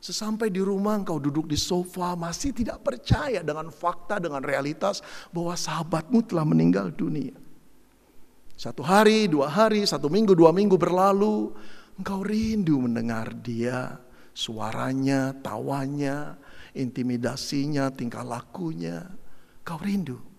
Sesampai 0.00 0.48
di 0.48 0.64
rumah 0.64 0.96
engkau 0.96 1.20
duduk 1.20 1.44
di 1.44 1.60
sofa 1.60 2.16
masih 2.16 2.56
tidak 2.56 2.80
percaya 2.80 3.44
dengan 3.44 3.68
fakta, 3.68 4.16
dengan 4.16 4.40
realitas 4.40 5.04
bahwa 5.28 5.52
sahabatmu 5.52 6.24
telah 6.24 6.48
meninggal 6.48 6.88
dunia. 6.88 7.36
Satu 8.56 8.80
hari, 8.80 9.28
dua 9.28 9.52
hari, 9.52 9.84
satu 9.84 10.08
minggu, 10.08 10.32
dua 10.32 10.56
minggu 10.56 10.80
berlalu, 10.80 11.52
engkau 12.00 12.24
rindu 12.24 12.80
mendengar 12.80 13.28
dia, 13.32 14.00
suaranya, 14.32 15.36
tawanya, 15.40 16.40
intimidasinya, 16.72 17.92
tingkah 17.92 18.24
lakunya. 18.24 19.04
Engkau 19.64 19.78
rindu. 19.84 20.29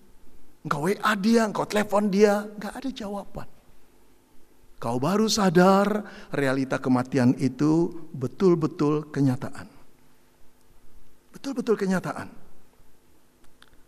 Engkau 0.62 0.86
WA 0.86 1.14
dia, 1.18 1.50
engkau 1.50 1.66
telepon 1.66 2.06
dia, 2.14 2.46
enggak 2.46 2.74
ada 2.78 2.90
jawaban. 2.94 3.50
Kau 4.82 4.98
baru 4.98 5.30
sadar 5.30 6.06
realita 6.34 6.82
kematian 6.82 7.38
itu 7.38 7.90
betul-betul 8.14 9.10
kenyataan. 9.14 9.70
Betul-betul 11.34 11.78
kenyataan. 11.78 12.30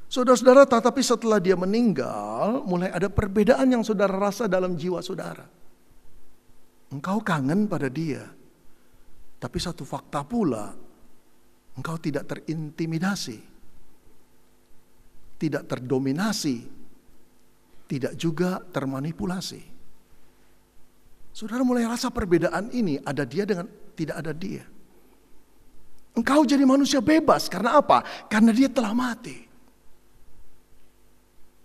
Saudara-saudara, 0.06 0.70
tetapi 0.70 1.02
setelah 1.02 1.42
dia 1.42 1.58
meninggal, 1.58 2.62
mulai 2.70 2.94
ada 2.94 3.10
perbedaan 3.10 3.66
yang 3.66 3.82
saudara 3.82 4.14
rasa 4.14 4.46
dalam 4.46 4.78
jiwa 4.78 5.02
saudara. 5.02 5.50
Engkau 6.94 7.18
kangen 7.26 7.66
pada 7.66 7.90
dia. 7.90 8.22
Tapi 9.42 9.58
satu 9.58 9.82
fakta 9.82 10.22
pula, 10.22 10.70
engkau 11.74 11.98
tidak 11.98 12.30
terintimidasi. 12.30 13.53
Tidak 15.38 15.64
terdominasi. 15.68 16.58
Tidak 17.88 18.14
juga 18.16 18.62
termanipulasi. 18.62 19.74
Saudara 21.34 21.66
mulai 21.66 21.90
rasa 21.90 22.14
perbedaan 22.14 22.70
ini 22.70 23.02
ada 23.02 23.26
dia 23.26 23.44
dengan 23.44 23.66
tidak 23.98 24.22
ada 24.22 24.32
dia. 24.32 24.64
Engkau 26.14 26.46
jadi 26.46 26.62
manusia 26.62 27.02
bebas 27.02 27.50
karena 27.50 27.82
apa? 27.82 28.06
Karena 28.30 28.54
dia 28.54 28.70
telah 28.70 28.94
mati. 28.94 29.50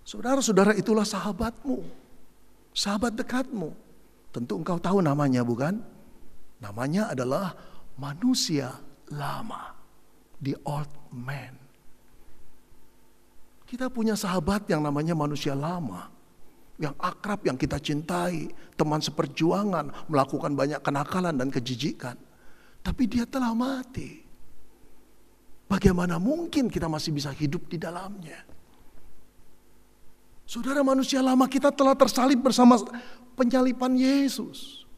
Saudara-saudara 0.08 0.72
itulah 0.72 1.04
sahabatmu. 1.04 1.84
Sahabat 2.72 3.12
dekatmu. 3.12 3.76
Tentu 4.32 4.56
engkau 4.56 4.80
tahu 4.80 5.04
namanya 5.04 5.44
bukan? 5.44 5.84
Namanya 6.64 7.12
adalah 7.12 7.52
manusia 8.00 8.72
lama. 9.12 9.76
The 10.40 10.56
old 10.64 10.88
man. 11.12 11.57
Kita 13.68 13.92
punya 13.92 14.16
sahabat 14.16 14.64
yang 14.72 14.80
namanya 14.80 15.12
manusia 15.12 15.52
lama 15.52 16.18
yang 16.78 16.94
akrab, 16.94 17.42
yang 17.42 17.58
kita 17.58 17.76
cintai, 17.82 18.46
teman 18.78 19.02
seperjuangan, 19.02 20.06
melakukan 20.06 20.54
banyak 20.54 20.78
kenakalan 20.78 21.34
dan 21.34 21.50
kejijikan. 21.50 22.14
Tapi 22.86 23.02
dia 23.10 23.26
telah 23.26 23.50
mati. 23.50 24.22
Bagaimana 25.66 26.16
mungkin 26.16 26.70
kita 26.70 26.86
masih 26.88 27.12
bisa 27.12 27.34
hidup 27.34 27.66
di 27.68 27.76
dalamnya? 27.76 28.46
Saudara 30.48 30.80
manusia 30.80 31.20
lama 31.20 31.44
kita 31.44 31.68
telah 31.68 31.92
tersalib 31.92 32.40
bersama 32.40 32.80
penyalipan 33.36 33.92
Yesus. 33.92 34.88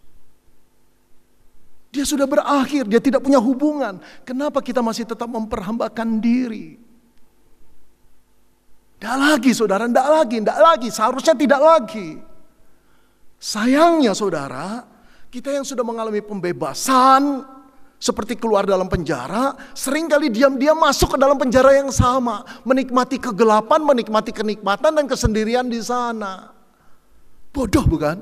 Dia 1.90 2.06
sudah 2.06 2.28
berakhir, 2.28 2.86
dia 2.86 3.02
tidak 3.02 3.26
punya 3.26 3.42
hubungan. 3.42 3.98
Kenapa 4.22 4.62
kita 4.62 4.78
masih 4.78 5.02
tetap 5.02 5.26
memperhambakan 5.26 6.22
diri? 6.22 6.78
Tidak 9.00 9.16
lagi 9.16 9.56
saudara, 9.56 9.88
tidak 9.88 10.08
lagi, 10.12 10.36
tidak 10.44 10.58
lagi. 10.60 10.88
Seharusnya 10.92 11.32
tidak 11.32 11.60
lagi. 11.64 12.08
Sayangnya 13.40 14.12
saudara, 14.12 14.84
kita 15.32 15.56
yang 15.56 15.64
sudah 15.64 15.80
mengalami 15.80 16.20
pembebasan, 16.20 17.48
seperti 17.96 18.36
keluar 18.36 18.68
dalam 18.68 18.92
penjara, 18.92 19.56
sering 19.72 20.04
kali 20.04 20.28
diam-diam 20.28 20.76
masuk 20.76 21.16
ke 21.16 21.18
dalam 21.20 21.40
penjara 21.40 21.80
yang 21.80 21.88
sama. 21.88 22.44
Menikmati 22.68 23.16
kegelapan, 23.16 23.80
menikmati 23.80 24.36
kenikmatan 24.36 24.92
dan 24.92 25.08
kesendirian 25.08 25.64
di 25.72 25.80
sana. 25.80 26.52
Bodoh 27.56 27.88
bukan? 27.88 28.20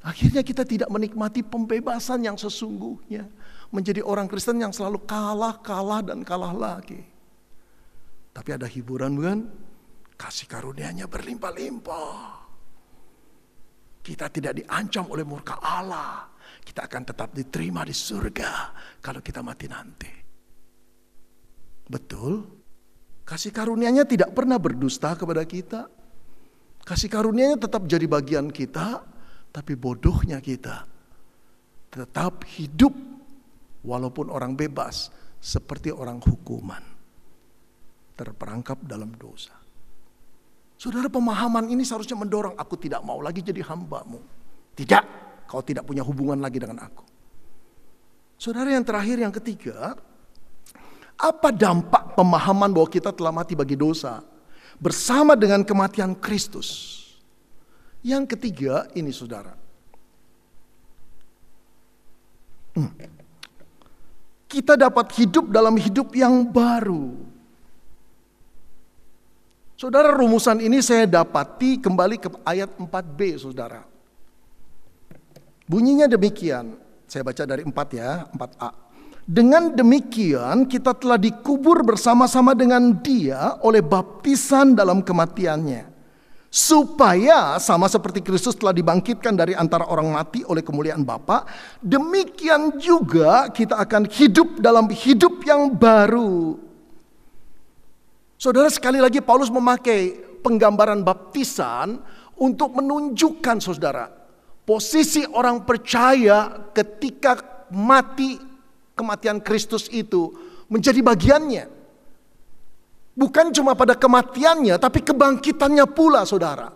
Akhirnya 0.00 0.40
kita 0.40 0.64
tidak 0.64 0.88
menikmati 0.88 1.44
pembebasan 1.44 2.24
yang 2.24 2.40
sesungguhnya. 2.40 3.28
Menjadi 3.68 4.00
orang 4.00 4.32
Kristen 4.32 4.64
yang 4.64 4.72
selalu 4.72 5.04
kalah, 5.04 5.60
kalah, 5.60 6.00
dan 6.00 6.24
kalah 6.24 6.56
lagi. 6.56 7.13
Tapi 8.34 8.50
ada 8.50 8.66
hiburan 8.66 9.14
bukan? 9.14 9.38
Kasih 10.18 10.50
karunia-Nya 10.50 11.06
berlimpah-limpah. 11.06 12.42
Kita 14.04 14.26
tidak 14.28 14.58
diancam 14.58 15.08
oleh 15.08 15.22
murka 15.22 15.62
Allah. 15.62 16.28
Kita 16.60 16.90
akan 16.90 17.02
tetap 17.06 17.30
diterima 17.30 17.86
di 17.86 17.94
surga 17.94 18.74
kalau 18.98 19.22
kita 19.22 19.40
mati 19.40 19.66
nanti. 19.70 20.10
Betul? 21.86 22.42
Kasih 23.22 23.54
karunia-Nya 23.54 24.04
tidak 24.04 24.34
pernah 24.34 24.58
berdusta 24.58 25.14
kepada 25.14 25.46
kita. 25.46 25.86
Kasih 26.84 27.08
karunia-Nya 27.08 27.56
tetap 27.56 27.88
jadi 27.88 28.04
bagian 28.04 28.52
kita, 28.52 29.00
tapi 29.54 29.72
bodohnya 29.78 30.42
kita 30.42 30.84
tetap 31.94 32.42
hidup 32.58 32.90
walaupun 33.86 34.26
orang 34.26 34.58
bebas 34.58 35.14
seperti 35.38 35.94
orang 35.94 36.18
hukuman 36.18 36.93
terperangkap 38.14 38.78
dalam 38.86 39.14
dosa. 39.14 39.54
Saudara 40.74 41.06
pemahaman 41.06 41.70
ini 41.70 41.86
seharusnya 41.86 42.18
mendorong 42.18 42.58
aku 42.58 42.74
tidak 42.78 43.00
mau 43.06 43.22
lagi 43.22 43.40
jadi 43.40 43.62
hambamu. 43.62 44.18
Tidak, 44.74 45.04
kau 45.46 45.62
tidak 45.62 45.86
punya 45.86 46.02
hubungan 46.02 46.42
lagi 46.42 46.58
dengan 46.58 46.82
aku. 46.82 47.04
Saudara 48.34 48.74
yang 48.74 48.82
terakhir 48.82 49.16
yang 49.22 49.30
ketiga, 49.30 49.94
apa 51.14 51.48
dampak 51.54 52.18
pemahaman 52.18 52.74
bahwa 52.74 52.88
kita 52.90 53.14
telah 53.14 53.30
mati 53.30 53.54
bagi 53.54 53.78
dosa 53.78 54.20
bersama 54.82 55.38
dengan 55.38 55.62
kematian 55.62 56.18
Kristus? 56.18 57.00
Yang 58.04 58.36
ketiga 58.36 58.84
ini 58.92 59.14
saudara. 59.14 59.56
Hmm. 62.74 62.90
Kita 64.50 64.76
dapat 64.76 65.08
hidup 65.16 65.48
dalam 65.48 65.78
hidup 65.78 66.12
yang 66.12 66.44
baru. 66.44 67.33
Saudara 69.84 70.16
rumusan 70.16 70.64
ini 70.64 70.80
saya 70.80 71.04
dapati 71.04 71.76
kembali 71.76 72.16
ke 72.16 72.32
ayat 72.48 72.72
4b 72.72 73.20
saudara. 73.36 73.84
Bunyinya 75.68 76.08
demikian. 76.08 76.80
Saya 77.04 77.20
baca 77.20 77.44
dari 77.44 77.68
4 77.68 77.92
ya, 77.92 78.24
4a. 78.32 78.72
Dengan 79.28 79.76
demikian 79.76 80.64
kita 80.64 80.96
telah 80.96 81.20
dikubur 81.20 81.84
bersama-sama 81.84 82.56
dengan 82.56 82.96
dia 82.96 83.60
oleh 83.60 83.84
baptisan 83.84 84.72
dalam 84.72 85.04
kematiannya. 85.04 85.92
supaya 86.48 87.58
sama 87.58 87.90
seperti 87.90 88.22
Kristus 88.22 88.54
telah 88.54 88.70
dibangkitkan 88.70 89.34
dari 89.36 89.58
antara 89.58 89.90
orang 89.90 90.06
mati 90.06 90.46
oleh 90.46 90.62
kemuliaan 90.62 91.02
Bapa, 91.02 91.44
demikian 91.82 92.78
juga 92.80 93.50
kita 93.52 93.74
akan 93.84 94.06
hidup 94.08 94.62
dalam 94.62 94.86
hidup 94.86 95.42
yang 95.44 95.74
baru. 95.74 96.64
Saudara 98.44 98.68
sekali 98.68 99.00
lagi 99.00 99.24
Paulus 99.24 99.48
memakai 99.48 100.20
penggambaran 100.44 101.00
baptisan 101.00 101.96
untuk 102.36 102.76
menunjukkan 102.76 103.56
saudara 103.56 104.04
posisi 104.68 105.24
orang 105.24 105.64
percaya 105.64 106.68
ketika 106.76 107.40
mati 107.72 108.36
kematian 108.92 109.40
Kristus 109.40 109.88
itu 109.88 110.28
menjadi 110.68 111.00
bagiannya. 111.00 111.72
Bukan 113.16 113.48
cuma 113.56 113.72
pada 113.72 113.96
kematiannya, 113.96 114.76
tapi 114.76 115.00
kebangkitannya 115.00 115.88
pula, 115.88 116.28
saudara. 116.28 116.68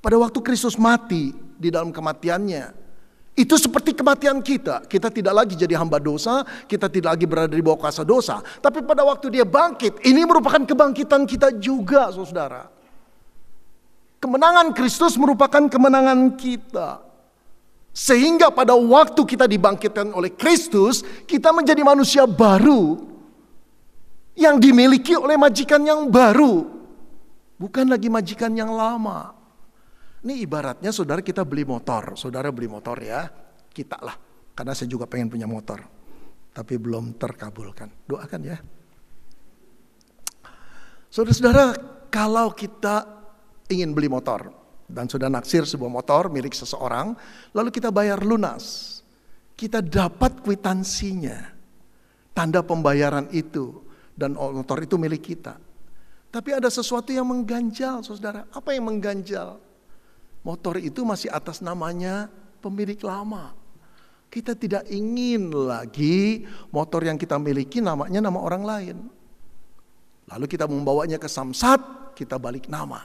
Pada 0.00 0.16
waktu 0.16 0.40
Kristus 0.40 0.80
mati 0.80 1.36
di 1.60 1.68
dalam 1.68 1.92
kematiannya, 1.92 2.81
itu 3.32 3.56
seperti 3.56 3.96
kematian 3.96 4.44
kita. 4.44 4.84
Kita 4.84 5.08
tidak 5.08 5.32
lagi 5.32 5.56
jadi 5.56 5.72
hamba 5.80 5.96
dosa, 5.96 6.44
kita 6.68 6.92
tidak 6.92 7.16
lagi 7.16 7.24
berada 7.24 7.54
di 7.56 7.64
bawah 7.64 7.80
kuasa 7.80 8.04
dosa. 8.04 8.44
Tapi 8.44 8.84
pada 8.84 9.00
waktu 9.08 9.32
dia 9.32 9.48
bangkit, 9.48 10.04
ini 10.04 10.20
merupakan 10.28 10.60
kebangkitan 10.60 11.24
kita 11.24 11.48
juga, 11.56 12.12
saudara. 12.12 12.68
Kemenangan 14.20 14.76
Kristus 14.76 15.16
merupakan 15.16 15.64
kemenangan 15.64 16.36
kita. 16.36 17.00
Sehingga 17.92 18.52
pada 18.52 18.76
waktu 18.76 19.20
kita 19.24 19.48
dibangkitkan 19.48 20.12
oleh 20.12 20.32
Kristus, 20.32 21.00
kita 21.24 21.52
menjadi 21.52 21.80
manusia 21.84 22.24
baru 22.28 23.00
yang 24.36 24.56
dimiliki 24.60 25.12
oleh 25.16 25.36
majikan 25.36 25.80
yang 25.84 26.08
baru, 26.08 26.68
bukan 27.60 27.88
lagi 27.88 28.08
majikan 28.08 28.52
yang 28.56 28.72
lama. 28.72 29.41
Ini 30.22 30.38
ibaratnya 30.46 30.94
saudara 30.94 31.18
kita 31.18 31.42
beli 31.42 31.66
motor, 31.66 32.14
saudara 32.14 32.54
beli 32.54 32.70
motor 32.70 32.94
ya, 33.02 33.26
kita 33.74 33.98
lah, 33.98 34.14
karena 34.54 34.70
saya 34.70 34.86
juga 34.86 35.10
pengen 35.10 35.26
punya 35.26 35.50
motor, 35.50 35.82
tapi 36.54 36.78
belum 36.78 37.18
terkabulkan. 37.18 37.90
Doakan 38.06 38.40
ya. 38.46 38.62
Saudara-saudara, 41.10 41.74
kalau 42.06 42.54
kita 42.54 43.02
ingin 43.66 43.90
beli 43.90 44.06
motor 44.06 44.54
dan 44.86 45.10
sudah 45.10 45.26
naksir 45.26 45.66
sebuah 45.66 45.90
motor 45.90 46.30
milik 46.30 46.54
seseorang, 46.54 47.18
lalu 47.50 47.74
kita 47.74 47.90
bayar 47.90 48.22
lunas, 48.22 49.02
kita 49.58 49.82
dapat 49.82 50.38
kwitansinya, 50.38 51.50
tanda 52.30 52.62
pembayaran 52.62 53.26
itu 53.34 53.82
dan 54.14 54.38
motor 54.38 54.78
itu 54.86 54.94
milik 54.94 55.34
kita. 55.34 55.58
Tapi 56.30 56.54
ada 56.54 56.70
sesuatu 56.70 57.10
yang 57.12 57.26
mengganjal, 57.28 58.06
saudara. 58.06 58.46
Apa 58.54 58.72
yang 58.72 58.88
mengganjal? 58.88 59.71
Motor 60.42 60.82
itu 60.82 61.06
masih 61.06 61.30
atas 61.30 61.62
namanya 61.62 62.26
pemilik 62.58 62.98
lama. 63.02 63.54
Kita 64.26 64.58
tidak 64.58 64.88
ingin 64.90 65.52
lagi 65.52 66.48
motor 66.72 67.04
yang 67.04 67.20
kita 67.20 67.38
miliki 67.38 67.78
namanya 67.78 68.18
nama 68.18 68.38
orang 68.40 68.62
lain. 68.64 68.96
Lalu 70.26 70.46
kita 70.48 70.64
membawanya 70.64 71.20
ke 71.20 71.28
Samsat, 71.28 72.16
kita 72.16 72.40
balik 72.40 72.66
nama. 72.66 73.04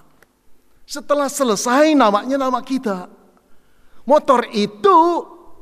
Setelah 0.88 1.28
selesai 1.28 1.92
namanya 1.92 2.40
nama 2.40 2.64
kita. 2.64 3.12
Motor 4.08 4.48
itu 4.56 4.98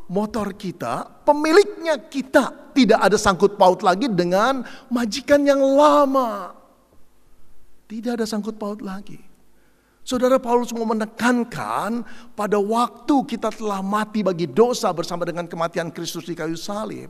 motor 0.06 0.54
kita, 0.54 1.26
pemiliknya 1.26 1.98
kita 1.98 2.70
tidak 2.78 3.00
ada 3.02 3.18
sangkut 3.18 3.58
paut 3.58 3.82
lagi 3.82 4.06
dengan 4.06 4.62
majikan 4.94 5.42
yang 5.42 5.58
lama. 5.58 6.54
Tidak 7.90 8.22
ada 8.22 8.26
sangkut 8.30 8.54
paut 8.62 8.86
lagi. 8.86 9.18
Saudara 10.06 10.38
Paulus 10.38 10.70
mau 10.70 10.86
menekankan 10.86 12.06
pada 12.38 12.62
waktu 12.62 13.26
kita 13.26 13.50
telah 13.50 13.82
mati 13.82 14.22
bagi 14.22 14.46
dosa 14.46 14.94
bersama 14.94 15.26
dengan 15.26 15.50
kematian 15.50 15.90
Kristus 15.90 16.30
di 16.30 16.38
kayu 16.38 16.54
salib. 16.54 17.10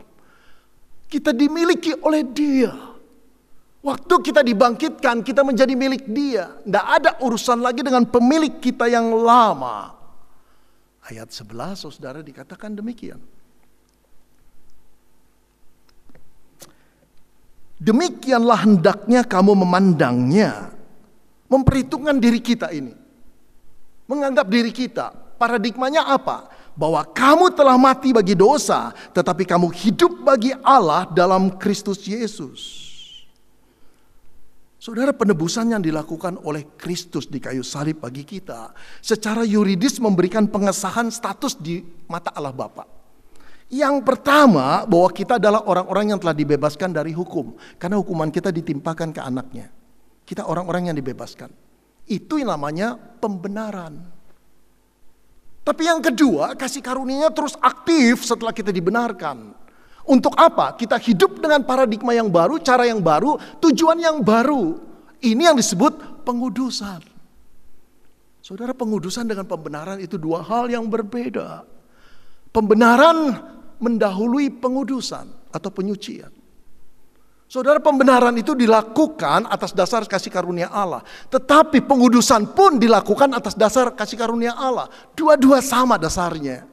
Kita 1.11 1.35
dimiliki 1.35 1.91
oleh 1.99 2.23
dia. 2.23 2.71
Waktu 3.83 4.15
kita 4.23 4.41
dibangkitkan, 4.41 5.27
kita 5.27 5.43
menjadi 5.43 5.75
milik 5.75 6.07
dia. 6.07 6.55
Tidak 6.63 6.85
ada 6.87 7.19
urusan 7.19 7.59
lagi 7.59 7.83
dengan 7.83 8.07
pemilik 8.07 8.63
kita 8.63 8.87
yang 8.87 9.11
lama. 9.11 9.91
Ayat 11.05 11.29
11 11.35 11.91
saudara 11.91 12.23
dikatakan 12.23 12.79
demikian. 12.79 13.19
Demikianlah 17.75 18.63
hendaknya 18.63 19.27
kamu 19.27 19.51
memandangnya. 19.51 20.74
Memperhitungkan 21.45 22.17
diri 22.17 22.41
kita 22.41 22.73
ini. 22.73 22.93
Menganggap 24.09 24.49
diri 24.49 24.73
kita. 24.73 25.13
Paradigmanya 25.35 26.09
apa? 26.09 26.49
Bahwa 26.75 27.05
kamu 27.05 27.55
telah 27.55 27.79
mati 27.79 28.11
bagi 28.11 28.35
dosa, 28.35 28.91
tetapi 29.15 29.47
kamu 29.47 29.71
hidup 29.71 30.25
bagi 30.25 30.51
Allah 30.63 31.07
dalam 31.09 31.55
Kristus 31.55 32.03
Yesus. 32.03 32.85
Saudara 34.85 35.09
penebusan 35.17 35.73
yang 35.73 35.81
dilakukan 35.81 36.37
oleh 36.45 36.77
Kristus 36.77 37.25
di 37.25 37.41
kayu 37.41 37.65
salib 37.65 38.05
bagi 38.05 38.21
kita 38.21 38.69
secara 39.01 39.41
yuridis 39.41 39.97
memberikan 39.97 40.45
pengesahan 40.45 41.09
status 41.09 41.57
di 41.57 41.81
mata 42.05 42.29
Allah 42.37 42.53
Bapa. 42.53 42.85
Yang 43.65 44.05
pertama, 44.05 44.85
bahwa 44.85 45.09
kita 45.09 45.41
adalah 45.41 45.65
orang-orang 45.65 46.13
yang 46.13 46.19
telah 46.21 46.37
dibebaskan 46.37 46.93
dari 46.93 47.17
hukum. 47.17 47.57
Karena 47.81 47.97
hukuman 47.97 48.29
kita 48.29 48.53
ditimpakan 48.53 49.09
ke 49.09 49.21
anaknya. 49.25 49.73
Kita 50.25 50.49
orang-orang 50.49 50.89
yang 50.89 50.97
dibebaskan. 50.97 51.53
Itu 52.09 52.41
yang 52.41 52.53
namanya 52.53 52.97
pembenaran. 52.97 54.01
Tapi 55.65 55.81
yang 55.85 56.01
kedua, 56.01 56.53
kasih 56.53 56.81
karunia 56.81 57.29
terus 57.33 57.57
aktif 57.57 58.21
setelah 58.21 58.53
kita 58.53 58.69
dibenarkan. 58.69 59.53
Untuk 60.05 60.37
apa? 60.37 60.77
Kita 60.77 61.01
hidup 61.01 61.41
dengan 61.41 61.65
paradigma 61.65 62.13
yang 62.13 62.29
baru, 62.29 62.61
cara 62.61 62.85
yang 62.85 63.01
baru, 63.01 63.41
tujuan 63.57 63.97
yang 63.97 64.21
baru. 64.21 64.77
Ini 65.17 65.49
yang 65.49 65.57
disebut 65.57 66.21
pengudusan. 66.21 67.01
Saudara, 68.45 68.77
pengudusan 68.77 69.25
dengan 69.25 69.49
pembenaran 69.49 69.97
itu 69.97 70.21
dua 70.21 70.45
hal 70.45 70.69
yang 70.69 70.85
berbeda. 70.85 71.65
Pembenaran 72.53 73.41
mendahului 73.81 74.53
pengudusan 74.61 75.25
atau 75.49 75.69
penyucian. 75.73 76.29
Saudara 77.55 77.79
pembenaran 77.79 78.35
itu 78.35 78.51
dilakukan 78.51 79.47
atas 79.47 79.71
dasar 79.71 80.03
kasih 80.03 80.27
karunia 80.27 80.67
Allah. 80.67 80.99
Tetapi 81.31 81.87
pengudusan 81.87 82.51
pun 82.51 82.75
dilakukan 82.75 83.31
atas 83.31 83.55
dasar 83.55 83.95
kasih 83.95 84.19
karunia 84.19 84.59
Allah. 84.59 84.91
Dua-dua 85.15 85.63
sama 85.63 85.95
dasarnya. 85.95 86.67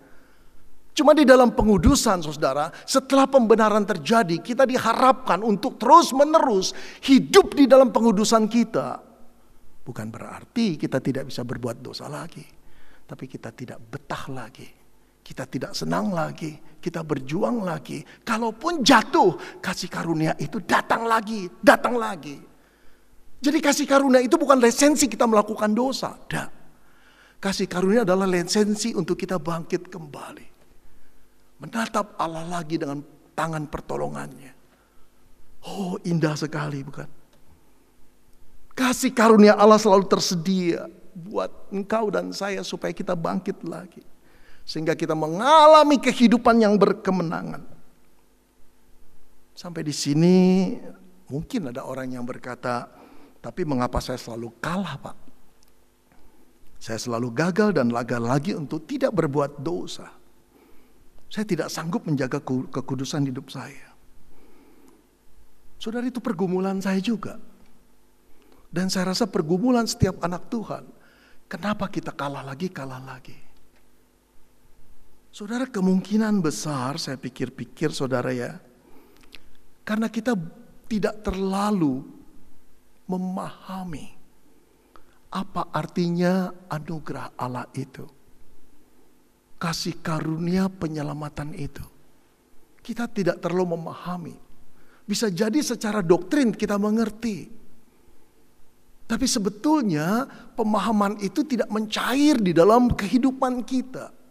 Cuma 0.91 1.15
di 1.15 1.23
dalam 1.23 1.55
pengudusan 1.55 2.27
saudara, 2.27 2.75
setelah 2.83 3.31
pembenaran 3.31 3.87
terjadi, 3.87 4.43
kita 4.43 4.67
diharapkan 4.67 5.47
untuk 5.47 5.79
terus 5.79 6.11
menerus 6.11 6.75
hidup 7.07 7.55
di 7.55 7.71
dalam 7.71 7.95
pengudusan 7.95 8.51
kita. 8.51 8.99
Bukan 9.87 10.11
berarti 10.11 10.75
kita 10.75 10.99
tidak 10.99 11.31
bisa 11.31 11.47
berbuat 11.47 11.79
dosa 11.79 12.11
lagi. 12.11 12.43
Tapi 13.07 13.31
kita 13.31 13.55
tidak 13.55 13.79
betah 13.87 14.27
lagi 14.35 14.83
kita 15.23 15.47
tidak 15.47 15.73
senang 15.73 16.11
lagi, 16.11 16.59
kita 16.83 17.07
berjuang 17.07 17.63
lagi. 17.63 18.03
Kalaupun 18.27 18.83
jatuh, 18.83 19.39
kasih 19.63 19.87
karunia 19.87 20.35
itu 20.43 20.59
datang 20.67 21.07
lagi, 21.07 21.47
datang 21.63 21.95
lagi. 21.95 22.43
Jadi 23.39 23.59
kasih 23.63 23.87
karunia 23.87 24.19
itu 24.19 24.35
bukan 24.35 24.59
lisensi 24.59 25.07
kita 25.07 25.31
melakukan 25.31 25.71
dosa. 25.71 26.19
Tidak. 26.19 26.49
Kasih 27.39 27.71
karunia 27.71 28.03
adalah 28.03 28.27
lisensi 28.27 28.95
untuk 28.95 29.15
kita 29.15 29.39
bangkit 29.39 29.87
kembali. 29.87 30.47
Menatap 31.63 32.19
Allah 32.19 32.47
lagi 32.47 32.79
dengan 32.79 33.03
tangan 33.39 33.71
pertolongannya. 33.71 34.51
Oh 35.63 35.95
indah 36.03 36.35
sekali 36.35 36.83
bukan? 36.83 37.07
Kasih 38.75 39.15
karunia 39.15 39.55
Allah 39.55 39.79
selalu 39.79 40.07
tersedia 40.11 40.87
buat 41.13 41.51
engkau 41.71 42.09
dan 42.09 42.31
saya 42.31 42.65
supaya 42.67 42.91
kita 42.91 43.13
bangkit 43.15 43.63
lagi. 43.67 44.12
Sehingga 44.63 44.95
kita 44.95 45.13
mengalami 45.13 45.99
kehidupan 45.99 46.63
yang 46.63 46.79
berkemenangan. 46.79 47.63
Sampai 49.53 49.83
di 49.85 49.95
sini 49.95 50.37
mungkin 51.29 51.71
ada 51.71 51.85
orang 51.87 52.15
yang 52.15 52.25
berkata, 52.27 52.89
tapi 53.43 53.67
mengapa 53.67 53.99
saya 53.99 54.17
selalu 54.17 54.55
kalah 54.63 54.97
pak? 55.03 55.17
Saya 56.83 56.99
selalu 56.99 57.31
gagal 57.31 57.79
dan 57.79 57.95
laga 57.95 58.19
lagi 58.19 58.59
untuk 58.59 58.87
tidak 58.91 59.15
berbuat 59.15 59.63
dosa. 59.63 60.11
Saya 61.31 61.47
tidak 61.47 61.71
sanggup 61.71 62.03
menjaga 62.05 62.43
kekudusan 62.43 63.23
hidup 63.25 63.49
saya. 63.55 63.95
Saudara 65.79 66.07
itu 66.07 66.19
pergumulan 66.19 66.79
saya 66.79 66.99
juga. 66.99 67.39
Dan 68.73 68.91
saya 68.91 69.15
rasa 69.15 69.31
pergumulan 69.31 69.87
setiap 69.87 70.23
anak 70.27 70.47
Tuhan. 70.51 70.87
Kenapa 71.47 71.87
kita 71.87 72.15
kalah 72.15 72.43
lagi, 72.43 72.67
kalah 72.73 73.03
lagi? 73.03 73.37
Saudara 75.33 75.65
kemungkinan 75.65 76.45
besar 76.45 77.01
saya 77.01 77.17
pikir-pikir 77.17 77.89
saudara 77.89 78.37
ya. 78.37 78.61
Karena 79.81 80.13
kita 80.13 80.37
tidak 80.85 81.25
terlalu 81.25 82.05
memahami 83.09 84.13
apa 85.33 85.73
artinya 85.73 86.53
anugerah 86.69 87.33
Allah 87.41 87.65
itu. 87.73 88.05
Kasih 89.57 90.05
karunia 90.05 90.69
penyelamatan 90.69 91.57
itu. 91.57 91.81
Kita 92.85 93.09
tidak 93.09 93.41
terlalu 93.41 93.81
memahami. 93.81 94.37
Bisa 95.09 95.33
jadi 95.33 95.65
secara 95.65 96.05
doktrin 96.05 96.53
kita 96.53 96.77
mengerti. 96.77 97.49
Tapi 99.09 99.25
sebetulnya 99.25 100.29
pemahaman 100.53 101.25
itu 101.25 101.41
tidak 101.49 101.73
mencair 101.73 102.37
di 102.37 102.53
dalam 102.53 102.93
kehidupan 102.93 103.65
kita. 103.65 104.22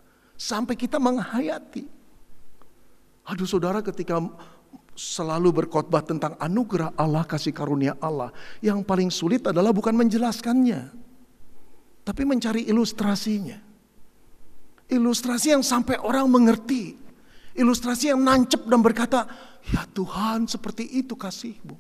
Sampai 0.41 0.73
kita 0.73 0.97
menghayati. 0.97 1.85
Aduh 3.29 3.45
saudara 3.45 3.85
ketika 3.85 4.17
selalu 4.97 5.61
berkhotbah 5.61 6.01
tentang 6.01 6.33
anugerah 6.41 6.97
Allah, 6.97 7.21
kasih 7.29 7.53
karunia 7.53 7.93
Allah. 8.01 8.33
Yang 8.57 8.81
paling 8.81 9.13
sulit 9.13 9.45
adalah 9.45 9.69
bukan 9.69 9.93
menjelaskannya. 9.93 10.89
Tapi 12.01 12.25
mencari 12.25 12.65
ilustrasinya. 12.65 13.61
Ilustrasi 14.89 15.53
yang 15.53 15.61
sampai 15.61 16.01
orang 16.01 16.25
mengerti. 16.25 16.97
Ilustrasi 17.53 18.09
yang 18.09 18.25
nancep 18.25 18.65
dan 18.65 18.81
berkata, 18.81 19.29
ya 19.69 19.85
Tuhan 19.93 20.49
seperti 20.49 20.89
itu 21.05 21.13
kasihmu. 21.13 21.77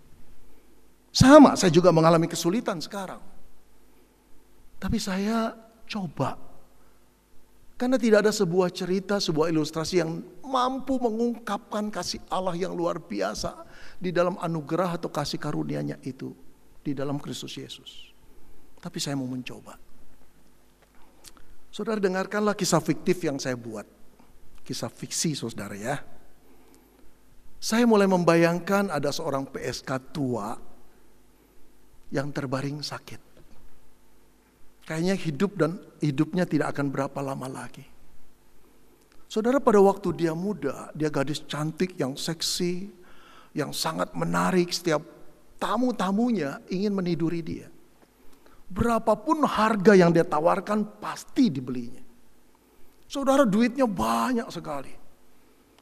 Sama, 1.09 1.57
saya 1.57 1.73
juga 1.73 1.89
mengalami 1.89 2.29
kesulitan 2.29 2.77
sekarang. 2.77 3.25
Tapi 4.77 5.01
saya 5.01 5.57
coba. 5.89 6.50
Karena 7.81 7.97
tidak 7.97 8.29
ada 8.29 8.29
sebuah 8.29 8.69
cerita, 8.69 9.17
sebuah 9.17 9.49
ilustrasi 9.49 10.05
yang 10.05 10.21
mampu 10.45 11.01
mengungkapkan 11.01 11.89
kasih 11.89 12.21
Allah 12.29 12.53
yang 12.53 12.77
luar 12.77 13.01
biasa 13.01 13.65
di 13.97 14.13
dalam 14.13 14.37
anugerah 14.37 15.01
atau 15.01 15.09
kasih 15.09 15.41
karunia-Nya 15.41 15.97
itu 16.05 16.29
di 16.85 16.93
dalam 16.93 17.17
Kristus 17.17 17.57
Yesus. 17.57 18.13
Tapi 18.77 19.01
saya 19.01 19.17
mau 19.17 19.25
mencoba. 19.25 19.81
Saudara 21.73 21.97
dengarkanlah 21.97 22.53
kisah 22.53 22.85
fiktif 22.85 23.17
yang 23.25 23.41
saya 23.41 23.57
buat. 23.57 23.89
Kisah 24.61 24.93
fiksi 24.93 25.33
saudara 25.33 25.73
ya. 25.73 26.05
Saya 27.57 27.89
mulai 27.89 28.05
membayangkan 28.05 28.93
ada 28.93 29.09
seorang 29.09 29.49
PSK 29.49 30.13
tua 30.13 30.53
yang 32.13 32.29
terbaring 32.29 32.85
sakit. 32.85 33.30
Kayaknya 34.91 35.15
hidup 35.15 35.51
dan 35.55 35.79
hidupnya 36.03 36.43
tidak 36.43 36.75
akan 36.75 36.91
berapa 36.91 37.15
lama 37.23 37.47
lagi. 37.47 37.87
Saudara 39.31 39.63
pada 39.63 39.79
waktu 39.79 40.11
dia 40.11 40.35
muda, 40.35 40.91
dia 40.91 41.07
gadis 41.07 41.47
cantik 41.47 41.95
yang 41.95 42.19
seksi, 42.19 42.91
yang 43.55 43.71
sangat 43.71 44.11
menarik 44.11 44.67
setiap 44.67 44.99
tamu-tamunya 45.63 46.59
ingin 46.67 46.91
meniduri 46.91 47.39
dia. 47.39 47.71
Berapapun 48.67 49.47
harga 49.47 49.95
yang 49.95 50.11
dia 50.11 50.27
tawarkan 50.27 50.83
pasti 50.99 51.47
dibelinya. 51.47 52.03
Saudara 53.07 53.47
duitnya 53.47 53.87
banyak 53.87 54.51
sekali. 54.51 54.91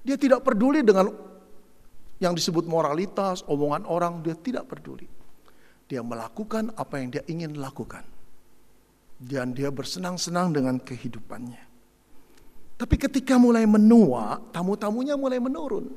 Dia 0.06 0.22
tidak 0.22 0.45
peduli 0.45 0.86
dengan 0.86 1.10
yang 2.22 2.38
disebut 2.38 2.69
moralitas, 2.69 3.41
omongan 3.50 3.89
orang, 3.89 4.22
dia 4.22 4.38
tidak 4.38 4.69
peduli. 4.69 5.10
Dia 5.89 6.06
melakukan 6.06 6.78
apa 6.78 7.02
yang 7.02 7.10
dia 7.10 7.26
ingin 7.26 7.58
lakukan. 7.58 8.19
Dan 9.20 9.52
dia 9.52 9.68
bersenang-senang 9.68 10.56
dengan 10.56 10.80
kehidupannya. 10.80 11.68
Tapi 12.80 12.96
ketika 12.96 13.36
mulai 13.36 13.68
menua, 13.68 14.40
tamu-tamunya 14.56 15.20
mulai 15.20 15.44
menurun. 15.44 15.92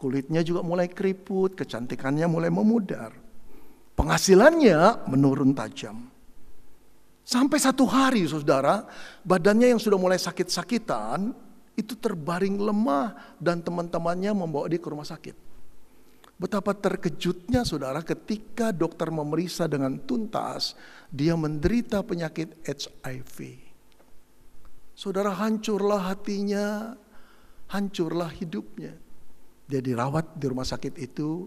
Kulitnya 0.00 0.40
juga 0.40 0.64
mulai 0.64 0.88
keriput, 0.88 1.52
kecantikannya 1.52 2.24
mulai 2.24 2.48
memudar. 2.48 3.12
Penghasilannya 3.92 5.04
menurun 5.12 5.52
tajam. 5.52 6.08
Sampai 7.20 7.60
satu 7.60 7.84
hari 7.84 8.24
saudara, 8.24 8.88
badannya 9.20 9.76
yang 9.76 9.80
sudah 9.80 10.00
mulai 10.00 10.16
sakit-sakitan, 10.16 11.36
itu 11.76 11.92
terbaring 12.00 12.56
lemah 12.56 13.36
dan 13.36 13.60
teman-temannya 13.60 14.32
membawa 14.32 14.72
dia 14.72 14.80
ke 14.80 14.88
rumah 14.88 15.04
sakit. 15.04 15.36
Betapa 16.40 16.72
terkejutnya 16.72 17.68
saudara 17.68 18.00
ketika 18.00 18.72
dokter 18.72 19.12
memeriksa 19.12 19.68
dengan 19.68 20.00
tuntas, 20.00 20.72
dia 21.12 21.36
menderita 21.36 22.00
penyakit 22.00 22.56
HIV. 22.64 23.60
Saudara 24.96 25.36
hancurlah 25.36 26.08
hatinya, 26.08 26.96
hancurlah 27.68 28.32
hidupnya. 28.32 28.96
Dia 29.68 29.84
dirawat 29.84 30.40
di 30.40 30.48
rumah 30.48 30.64
sakit 30.64 30.96
itu 30.96 31.44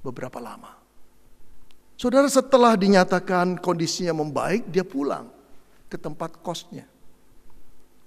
beberapa 0.00 0.40
lama. 0.40 0.72
Saudara 2.00 2.24
setelah 2.32 2.72
dinyatakan 2.72 3.60
kondisinya 3.60 4.16
membaik, 4.16 4.64
dia 4.72 4.84
pulang 4.84 5.28
ke 5.92 6.00
tempat 6.00 6.40
kosnya. 6.40 6.88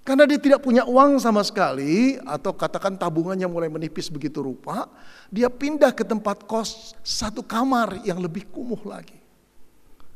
Karena 0.07 0.25
dia 0.25 0.39
tidak 0.41 0.65
punya 0.65 0.87
uang 0.87 1.21
sama 1.21 1.45
sekali 1.45 2.17
atau 2.25 2.55
katakan 2.55 2.97
tabungannya 2.97 3.45
mulai 3.45 3.69
menipis 3.69 4.09
begitu 4.09 4.41
rupa, 4.41 4.89
dia 5.29 5.51
pindah 5.51 5.93
ke 5.93 6.01
tempat 6.01 6.49
kos 6.49 6.97
satu 7.05 7.45
kamar 7.45 8.01
yang 8.07 8.17
lebih 8.17 8.49
kumuh 8.49 8.79
lagi. 8.89 9.19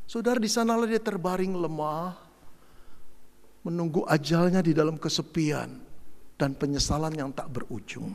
Saudara 0.04 0.40
di 0.40 0.50
sanalah 0.50 0.88
dia 0.88 0.98
terbaring 0.98 1.54
lemah, 1.54 2.16
menunggu 3.62 4.02
ajalnya 4.10 4.60
di 4.60 4.74
dalam 4.74 4.98
kesepian 4.98 5.78
dan 6.34 6.58
penyesalan 6.58 7.14
yang 7.14 7.30
tak 7.30 7.48
berujung. 7.54 8.12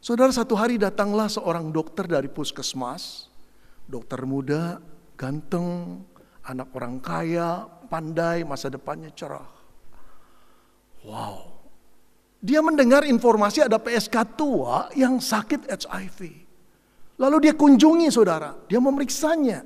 Saudara 0.00 0.32
satu 0.32 0.56
hari 0.56 0.80
datanglah 0.80 1.28
seorang 1.28 1.68
dokter 1.72 2.04
dari 2.08 2.28
puskesmas 2.28 3.34
Dokter 3.84 4.24
muda, 4.24 4.80
ganteng, 5.12 6.00
anak 6.40 6.72
orang 6.72 6.96
kaya, 7.04 7.68
pandai, 7.92 8.40
masa 8.40 8.72
depannya 8.72 9.12
cerah. 9.12 9.44
Wow. 11.04 11.54
Dia 12.44 12.60
mendengar 12.60 13.04
informasi 13.08 13.64
ada 13.64 13.80
PSK 13.80 14.36
tua 14.36 14.92
yang 14.92 15.20
sakit 15.20 15.68
HIV. 15.68 16.20
Lalu 17.16 17.48
dia 17.48 17.54
kunjungi 17.56 18.08
saudara, 18.12 18.52
dia 18.68 18.82
memeriksanya. 18.82 19.64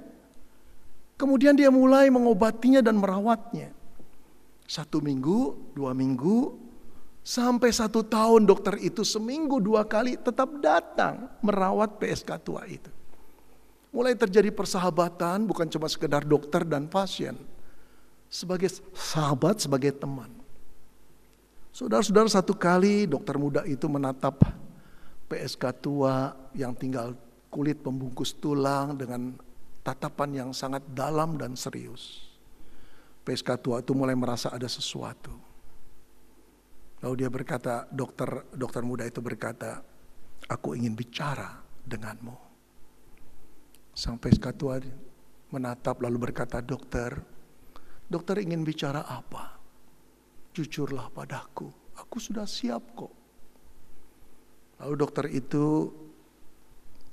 Kemudian 1.19 1.59
dia 1.59 1.73
mulai 1.75 2.07
mengobatinya 2.07 2.79
dan 2.79 2.95
merawatnya. 3.01 3.75
Satu 4.69 5.03
minggu, 5.03 5.73
dua 5.75 5.91
minggu, 5.91 6.55
sampai 7.27 7.75
satu 7.75 8.07
tahun 8.07 8.47
dokter 8.47 8.79
itu 8.79 9.03
seminggu 9.03 9.59
dua 9.59 9.83
kali 9.83 10.15
tetap 10.15 10.63
datang 10.63 11.27
merawat 11.43 11.99
PSK 11.99 12.31
tua 12.47 12.63
itu. 12.69 12.93
Mulai 13.91 14.15
terjadi 14.15 14.55
persahabatan 14.55 15.49
bukan 15.49 15.67
cuma 15.67 15.91
sekedar 15.91 16.23
dokter 16.23 16.63
dan 16.63 16.87
pasien. 16.87 17.35
Sebagai 18.29 18.71
sahabat, 18.95 19.65
sebagai 19.65 19.97
teman. 19.97 20.38
Saudara-saudara 21.79 22.27
satu 22.27 22.59
kali 22.59 23.07
dokter 23.07 23.39
muda 23.39 23.63
itu 23.63 23.87
menatap 23.87 24.43
PSK 25.31 25.63
tua 25.79 26.35
yang 26.51 26.75
tinggal 26.75 27.15
kulit 27.55 27.79
pembungkus 27.79 28.35
tulang 28.35 28.99
dengan 28.99 29.39
tatapan 29.87 30.43
yang 30.43 30.51
sangat 30.51 30.83
dalam 30.91 31.39
dan 31.39 31.55
serius. 31.55 32.35
PSK 33.23 33.63
tua 33.63 33.79
itu 33.79 33.95
mulai 33.95 34.19
merasa 34.19 34.51
ada 34.51 34.67
sesuatu. 34.67 35.31
Lalu 36.99 37.15
dia 37.15 37.31
berkata, 37.31 37.87
dokter 37.95 38.27
dokter 38.51 38.83
muda 38.83 39.07
itu 39.07 39.23
berkata, 39.23 39.79
aku 40.51 40.75
ingin 40.75 40.99
bicara 40.99 41.63
denganmu. 41.87 42.35
Sang 43.95 44.19
peskatua 44.19 44.83
menatap 45.55 46.03
lalu 46.03 46.27
berkata, 46.27 46.59
dokter, 46.59 47.23
dokter 48.11 48.43
ingin 48.43 48.67
bicara 48.67 49.07
apa? 49.07 49.58
Jujurlah 50.59 51.07
padaku, 51.15 51.71
aku 51.95 52.19
sudah 52.19 52.43
siap 52.43 52.83
kok. 52.99 53.15
Lalu 54.83 54.95
dokter 54.99 55.31
itu 55.31 55.87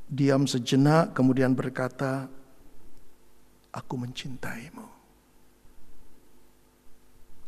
diam 0.10 0.50
sejenak 0.50 1.14
kemudian 1.14 1.54
berkata, 1.54 2.26
aku 3.70 3.94
mencintaimu. 4.02 4.90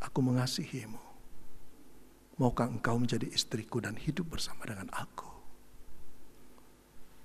Aku 0.05 0.19
mengasihimu. 0.21 1.01
Maukah 2.37 2.69
engkau 2.69 3.01
menjadi 3.01 3.25
istriku 3.33 3.81
dan 3.81 3.97
hidup 3.97 4.37
bersama 4.37 4.69
dengan 4.69 4.93
aku? 4.93 5.25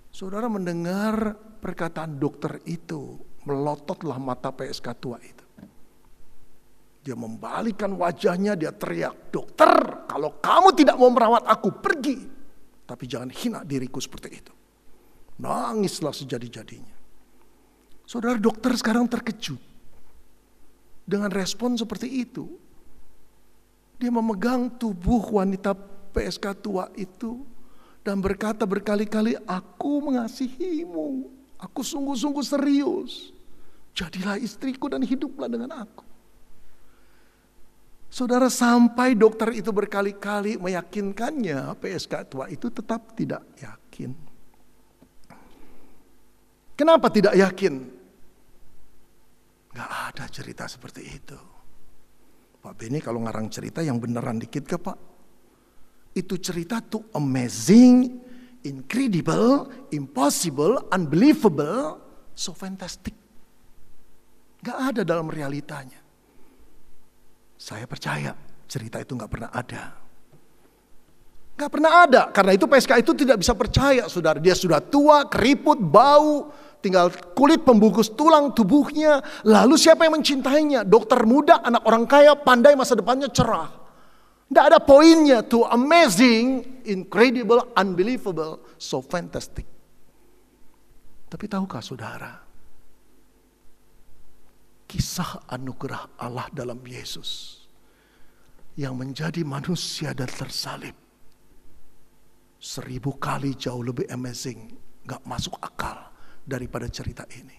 Saudara 0.09 0.49
mendengar 0.49 1.37
perkataan 1.61 2.17
dokter 2.17 2.57
itu, 2.65 3.21
melototlah 3.45 4.17
mata 4.17 4.49
PSK 4.49 4.89
tua 4.97 5.21
itu. 5.21 5.42
Dia 7.03 7.19
membalikan 7.19 7.99
wajahnya, 7.99 8.55
dia 8.55 8.71
teriak, 8.71 9.35
dokter 9.35 9.93
kalau 10.13 10.39
kamu 10.45 10.77
tidak 10.77 11.01
mau 11.01 11.09
merawat 11.09 11.49
aku, 11.49 11.73
pergi. 11.73 12.21
Tapi 12.85 13.05
jangan 13.09 13.33
hina 13.33 13.65
diriku 13.65 13.97
seperti 13.97 14.29
itu. 14.29 14.53
Nangislah 15.41 16.13
sejadi-jadinya. 16.13 16.93
Saudara 18.05 18.37
dokter 18.37 18.77
sekarang 18.77 19.09
terkejut. 19.09 19.57
Dengan 21.09 21.33
respon 21.33 21.81
seperti 21.81 22.29
itu. 22.29 22.45
Dia 23.97 24.13
memegang 24.13 24.69
tubuh 24.77 25.25
wanita 25.33 25.73
PSK 26.13 26.61
tua 26.61 26.93
itu 26.95 27.41
dan 28.05 28.21
berkata 28.21 28.69
berkali-kali, 28.69 29.41
"Aku 29.49 30.05
mengasihimu. 30.05 31.33
Aku 31.57 31.81
sungguh-sungguh 31.81 32.45
serius." 32.45 33.33
Jadilah 33.97 34.37
istriku 34.37 34.93
dan 34.93 35.01
hiduplah 35.01 35.49
dengan 35.49 35.73
aku. 35.73 36.12
Saudara 38.13 38.53
sampai 38.53 39.17
dokter 39.17 39.57
itu 39.57 39.73
berkali-kali 39.73 40.61
meyakinkannya, 40.61 41.73
PSK 41.81 42.29
tua 42.29 42.45
itu 42.53 42.69
tetap 42.69 43.17
tidak 43.17 43.41
yakin. 43.57 44.13
Kenapa 46.77 47.09
tidak 47.09 47.33
yakin? 47.33 47.89
Gak 49.73 49.91
ada 50.13 50.29
cerita 50.29 50.69
seperti 50.69 51.09
itu. 51.09 51.41
Pak 52.61 52.77
Beni 52.77 53.01
kalau 53.01 53.25
ngarang 53.25 53.49
cerita 53.49 53.81
yang 53.81 53.97
beneran 53.97 54.37
dikit 54.37 54.69
ke 54.69 54.77
Pak? 54.77 54.99
Itu 56.13 56.37
cerita 56.37 56.85
tuh 56.85 57.09
amazing, 57.17 58.13
incredible, 58.69 59.89
impossible, 59.89 60.85
unbelievable, 60.93 61.97
so 62.37 62.53
fantastic. 62.53 63.17
Gak 64.61 64.93
ada 64.93 65.01
dalam 65.01 65.33
realitanya. 65.33 66.02
Saya 67.63 67.87
percaya 67.87 68.35
cerita 68.67 68.99
itu 68.99 69.15
nggak 69.15 69.31
pernah 69.31 69.51
ada. 69.55 69.95
Nggak 71.55 71.71
pernah 71.71 71.93
ada, 72.03 72.23
karena 72.35 72.59
itu 72.59 72.67
PSK 72.67 73.07
itu 73.07 73.13
tidak 73.15 73.39
bisa 73.39 73.55
percaya, 73.55 74.11
saudara. 74.11 74.43
Dia 74.43 74.59
sudah 74.59 74.83
tua, 74.83 75.31
keriput, 75.31 75.79
bau, 75.79 76.51
tinggal 76.83 77.15
kulit 77.39 77.63
pembungkus 77.63 78.11
tulang 78.19 78.51
tubuhnya. 78.51 79.23
Lalu 79.47 79.79
siapa 79.79 80.03
yang 80.03 80.19
mencintainya? 80.19 80.83
Dokter 80.83 81.23
muda, 81.23 81.63
anak 81.63 81.87
orang 81.87 82.03
kaya, 82.11 82.35
pandai 82.35 82.75
masa 82.75 82.99
depannya 82.99 83.31
cerah. 83.31 83.71
Tidak 84.51 84.65
ada 84.67 84.83
poinnya 84.83 85.47
tuh 85.47 85.63
amazing, 85.63 86.83
incredible, 86.91 87.71
unbelievable, 87.79 88.59
so 88.75 88.99
fantastic. 88.99 89.65
Tapi 91.31 91.45
tahukah 91.47 91.79
saudara, 91.79 92.43
kisah 94.93 95.49
anugerah 95.49 96.21
Allah 96.21 96.53
dalam 96.53 96.77
Yesus 96.85 97.65
yang 98.77 98.93
menjadi 98.93 99.41
manusia 99.41 100.13
dan 100.13 100.29
tersalib 100.29 100.93
seribu 102.61 103.17
kali 103.17 103.57
jauh 103.57 103.81
lebih 103.81 104.05
amazing, 104.13 104.77
gak 105.09 105.25
masuk 105.25 105.57
akal 105.65 106.13
daripada 106.45 106.87
cerita 106.93 107.25
ini. 107.33 107.57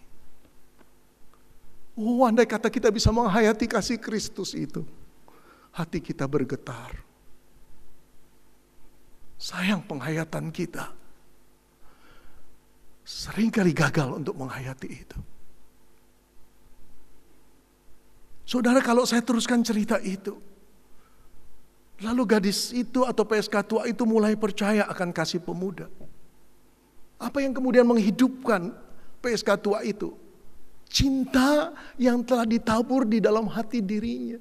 Oh, 1.97 2.21
andai 2.25 2.45
kata 2.45 2.69
kita 2.69 2.93
bisa 2.93 3.09
menghayati 3.09 3.65
kasih 3.65 3.97
Kristus 3.97 4.53
itu, 4.53 4.85
hati 5.73 6.05
kita 6.05 6.29
bergetar. 6.29 7.01
Sayang 9.41 9.83
penghayatan 9.89 10.53
kita 10.53 10.93
sering 13.03 13.51
kali 13.51 13.75
gagal 13.75 14.21
untuk 14.21 14.37
menghayati 14.39 14.87
itu. 14.87 15.32
Saudara 18.53 18.85
kalau 18.85 19.01
saya 19.01 19.25
teruskan 19.25 19.65
cerita 19.65 19.97
itu. 19.97 20.37
Lalu 22.05 22.37
gadis 22.37 22.69
itu 22.69 23.01
atau 23.01 23.25
PSK 23.25 23.65
tua 23.65 23.89
itu 23.89 24.05
mulai 24.05 24.37
percaya 24.37 24.85
akan 24.93 25.09
kasih 25.09 25.41
pemuda. 25.41 25.89
Apa 27.17 27.41
yang 27.41 27.57
kemudian 27.57 27.81
menghidupkan 27.81 28.69
PSK 29.25 29.57
tua 29.57 29.81
itu? 29.81 30.13
Cinta 30.85 31.73
yang 31.97 32.21
telah 32.21 32.45
ditabur 32.45 33.09
di 33.09 33.17
dalam 33.17 33.49
hati 33.49 33.81
dirinya. 33.81 34.37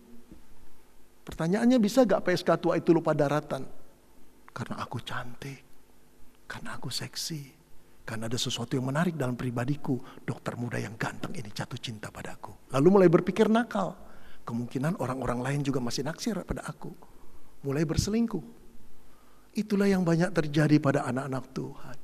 Pertanyaannya 1.25 1.81
bisa 1.81 2.05
gak 2.05 2.21
PSK 2.21 2.61
tua 2.61 2.77
itu 2.77 2.93
lupa 2.93 3.17
daratan? 3.17 3.65
Karena 4.53 4.77
aku 4.77 5.01
cantik. 5.01 5.65
Karena 6.45 6.77
aku 6.77 6.93
seksi 6.93 7.62
karena 8.03 8.27
ada 8.27 8.35
sesuatu 8.35 8.75
yang 8.75 8.91
menarik 8.91 9.15
dalam 9.15 9.39
pribadiku. 9.39 9.95
Dokter 10.27 10.59
muda 10.59 10.79
yang 10.79 10.99
ganteng 10.99 11.31
ini 11.39 11.51
jatuh 11.55 11.79
cinta 11.79 12.11
padaku. 12.11 12.51
Lalu 12.75 12.89
mulai 12.91 13.09
berpikir 13.09 13.47
nakal. 13.47 13.95
Kemungkinan 14.43 14.99
orang-orang 14.99 15.39
lain 15.39 15.61
juga 15.63 15.79
masih 15.79 16.03
naksir 16.03 16.35
pada 16.43 16.67
aku. 16.67 16.91
Mulai 17.63 17.87
berselingkuh. 17.87 18.43
Itulah 19.55 19.87
yang 19.87 20.03
banyak 20.03 20.35
terjadi 20.35 20.83
pada 20.83 21.07
anak-anak 21.07 21.45
Tuhan. 21.55 21.97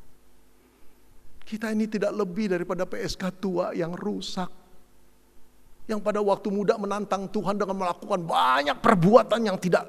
Kita 1.43 1.73
ini 1.73 1.91
tidak 1.91 2.13
lebih 2.15 2.53
daripada 2.53 2.87
PSK 2.87 3.25
tua 3.43 3.75
yang 3.75 3.97
rusak. 3.97 4.53
Yang 5.89 6.05
pada 6.05 6.21
waktu 6.21 6.53
muda 6.53 6.77
menantang 6.77 7.27
Tuhan 7.33 7.57
dengan 7.57 7.75
melakukan 7.75 8.21
banyak 8.21 8.77
perbuatan 8.79 9.41
yang 9.49 9.57
tidak 9.57 9.89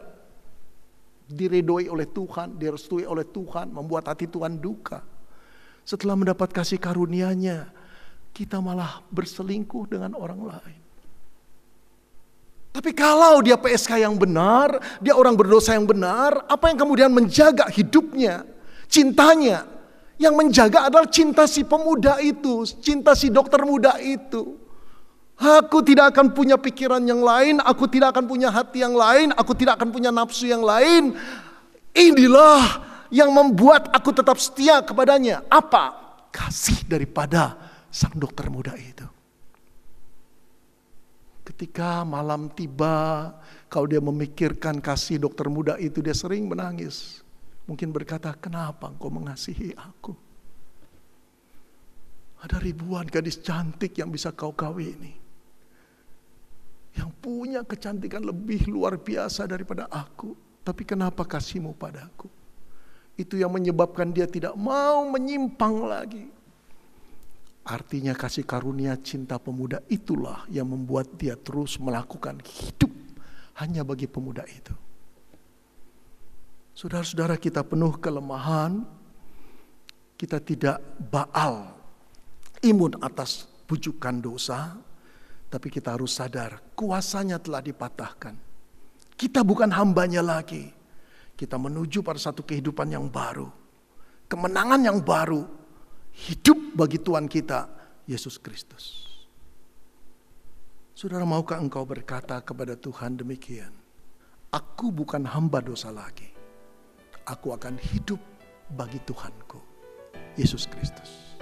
diredoi 1.29 1.91
oleh 1.91 2.09
Tuhan, 2.09 2.57
direstui 2.57 3.05
oleh 3.05 3.27
Tuhan, 3.27 3.69
membuat 3.69 4.09
hati 4.09 4.25
Tuhan 4.25 4.57
duka. 4.57 5.18
Setelah 5.89 6.13
mendapat 6.13 6.53
kasih 6.53 6.77
karunia-Nya, 6.77 7.65
kita 8.29 8.61
malah 8.61 9.01
berselingkuh 9.09 9.89
dengan 9.89 10.13
orang 10.13 10.45
lain. 10.45 10.81
Tapi 12.69 12.93
kalau 12.93 13.41
dia 13.41 13.57
PSK 13.57 14.05
yang 14.05 14.13
benar, 14.13 14.77
dia 15.01 15.17
orang 15.17 15.33
berdosa 15.33 15.73
yang 15.73 15.89
benar, 15.89 16.45
apa 16.45 16.69
yang 16.69 16.77
kemudian 16.77 17.09
menjaga 17.09 17.65
hidupnya, 17.73 18.45
cintanya, 18.85 19.65
yang 20.21 20.37
menjaga 20.37 20.93
adalah 20.93 21.09
cinta 21.09 21.49
si 21.49 21.65
pemuda 21.65 22.21
itu, 22.21 22.69
cinta 22.85 23.17
si 23.17 23.33
dokter 23.33 23.65
muda 23.65 23.97
itu. 23.97 24.61
Aku 25.41 25.81
tidak 25.81 26.13
akan 26.13 26.37
punya 26.37 26.61
pikiran 26.61 27.01
yang 27.01 27.25
lain, 27.25 27.57
aku 27.65 27.89
tidak 27.89 28.13
akan 28.13 28.29
punya 28.29 28.53
hati 28.53 28.85
yang 28.85 28.93
lain, 28.93 29.33
aku 29.33 29.57
tidak 29.57 29.81
akan 29.81 29.89
punya 29.89 30.13
nafsu 30.13 30.53
yang 30.53 30.61
lain. 30.61 31.17
Inilah 31.97 32.88
yang 33.09 33.33
membuat 33.33 33.89
aku 33.93 34.13
tetap 34.13 34.37
setia 34.37 34.81
kepadanya. 34.85 35.45
Apa? 35.49 35.97
Kasih 36.29 36.85
daripada 36.85 37.57
sang 37.89 38.13
dokter 38.15 38.47
muda 38.53 38.77
itu. 38.77 39.05
Ketika 41.45 42.05
malam 42.05 42.53
tiba, 42.53 43.33
kalau 43.65 43.89
dia 43.89 43.97
memikirkan 43.97 44.77
kasih 44.77 45.17
dokter 45.17 45.49
muda 45.49 45.81
itu, 45.81 45.97
dia 45.97 46.13
sering 46.13 46.45
menangis. 46.45 47.25
Mungkin 47.65 47.89
berkata, 47.89 48.33
kenapa 48.37 48.89
engkau 48.89 49.09
mengasihi 49.09 49.73
aku? 49.73 50.13
Ada 52.45 52.61
ribuan 52.61 53.09
gadis 53.09 53.41
cantik 53.41 53.97
yang 53.97 54.13
bisa 54.13 54.31
kau 54.31 54.53
kawini. 54.53 55.11
Yang 56.95 57.09
punya 57.19 57.65
kecantikan 57.65 58.23
lebih 58.23 58.69
luar 58.69 59.01
biasa 59.01 59.49
daripada 59.49 59.89
aku. 59.89 60.37
Tapi 60.63 60.85
kenapa 60.85 61.25
kasihmu 61.25 61.73
padaku? 61.75 62.38
Itu 63.19 63.35
yang 63.35 63.51
menyebabkan 63.51 64.15
dia 64.15 64.23
tidak 64.31 64.55
mau 64.55 65.03
menyimpang 65.11 65.75
lagi. 65.83 66.31
Artinya 67.67 68.15
kasih 68.15 68.47
karunia 68.47 68.95
cinta 68.95 69.35
pemuda 69.35 69.83
itulah 69.91 70.47
yang 70.47 70.71
membuat 70.71 71.19
dia 71.19 71.35
terus 71.35 71.75
melakukan 71.75 72.39
hidup 72.39 72.89
hanya 73.59 73.83
bagi 73.83 74.07
pemuda 74.07 74.47
itu. 74.47 74.71
Saudara-saudara 76.73 77.35
kita 77.35 77.59
penuh 77.59 77.91
kelemahan, 77.99 78.87
kita 80.15 80.39
tidak 80.39 80.79
baal, 81.11 81.75
imun 82.63 82.95
atas 83.03 83.51
bujukan 83.67 84.23
dosa, 84.23 84.79
tapi 85.51 85.67
kita 85.67 85.91
harus 85.91 86.15
sadar 86.15 86.63
kuasanya 86.71 87.35
telah 87.35 87.59
dipatahkan. 87.59 88.33
Kita 89.19 89.43
bukan 89.43 89.75
hambanya 89.75 90.23
lagi. 90.23 90.78
Kita 91.39 91.55
menuju 91.55 92.03
pada 92.03 92.19
satu 92.19 92.43
kehidupan 92.43 92.91
yang 92.91 93.07
baru. 93.07 93.47
Kemenangan 94.27 94.83
yang 94.83 94.99
baru. 94.99 95.47
Hidup 96.11 96.75
bagi 96.75 96.99
Tuhan 96.99 97.31
kita, 97.31 97.71
Yesus 98.03 98.35
Kristus. 98.43 99.07
Saudara 100.91 101.23
maukah 101.23 101.55
engkau 101.55 101.87
berkata 101.87 102.43
kepada 102.43 102.75
Tuhan 102.75 103.15
demikian? 103.15 103.71
Aku 104.51 104.91
bukan 104.91 105.23
hamba 105.23 105.63
dosa 105.63 105.95
lagi. 105.95 106.27
Aku 107.23 107.55
akan 107.55 107.79
hidup 107.79 108.19
bagi 108.75 108.99
Tuhanku, 109.07 109.63
Yesus 110.35 110.67
Kristus. 110.67 111.39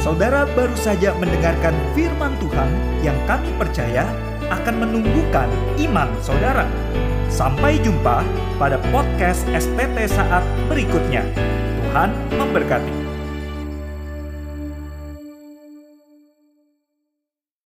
Saudara 0.00 0.48
baru 0.56 0.72
saja 0.80 1.12
mendengarkan 1.20 1.76
firman 1.92 2.32
Tuhan 2.40 2.70
yang 3.04 3.18
kami 3.28 3.52
percaya 3.60 4.31
akan 4.48 4.74
menumbuhkan 4.86 5.46
iman 5.82 6.08
saudara. 6.24 6.64
Sampai 7.28 7.80
jumpa 7.80 8.24
pada 8.56 8.80
podcast 8.94 9.44
STT 9.52 10.08
saat 10.08 10.44
berikutnya. 10.68 11.24
Tuhan 11.92 12.10
memberkati. 12.36 13.01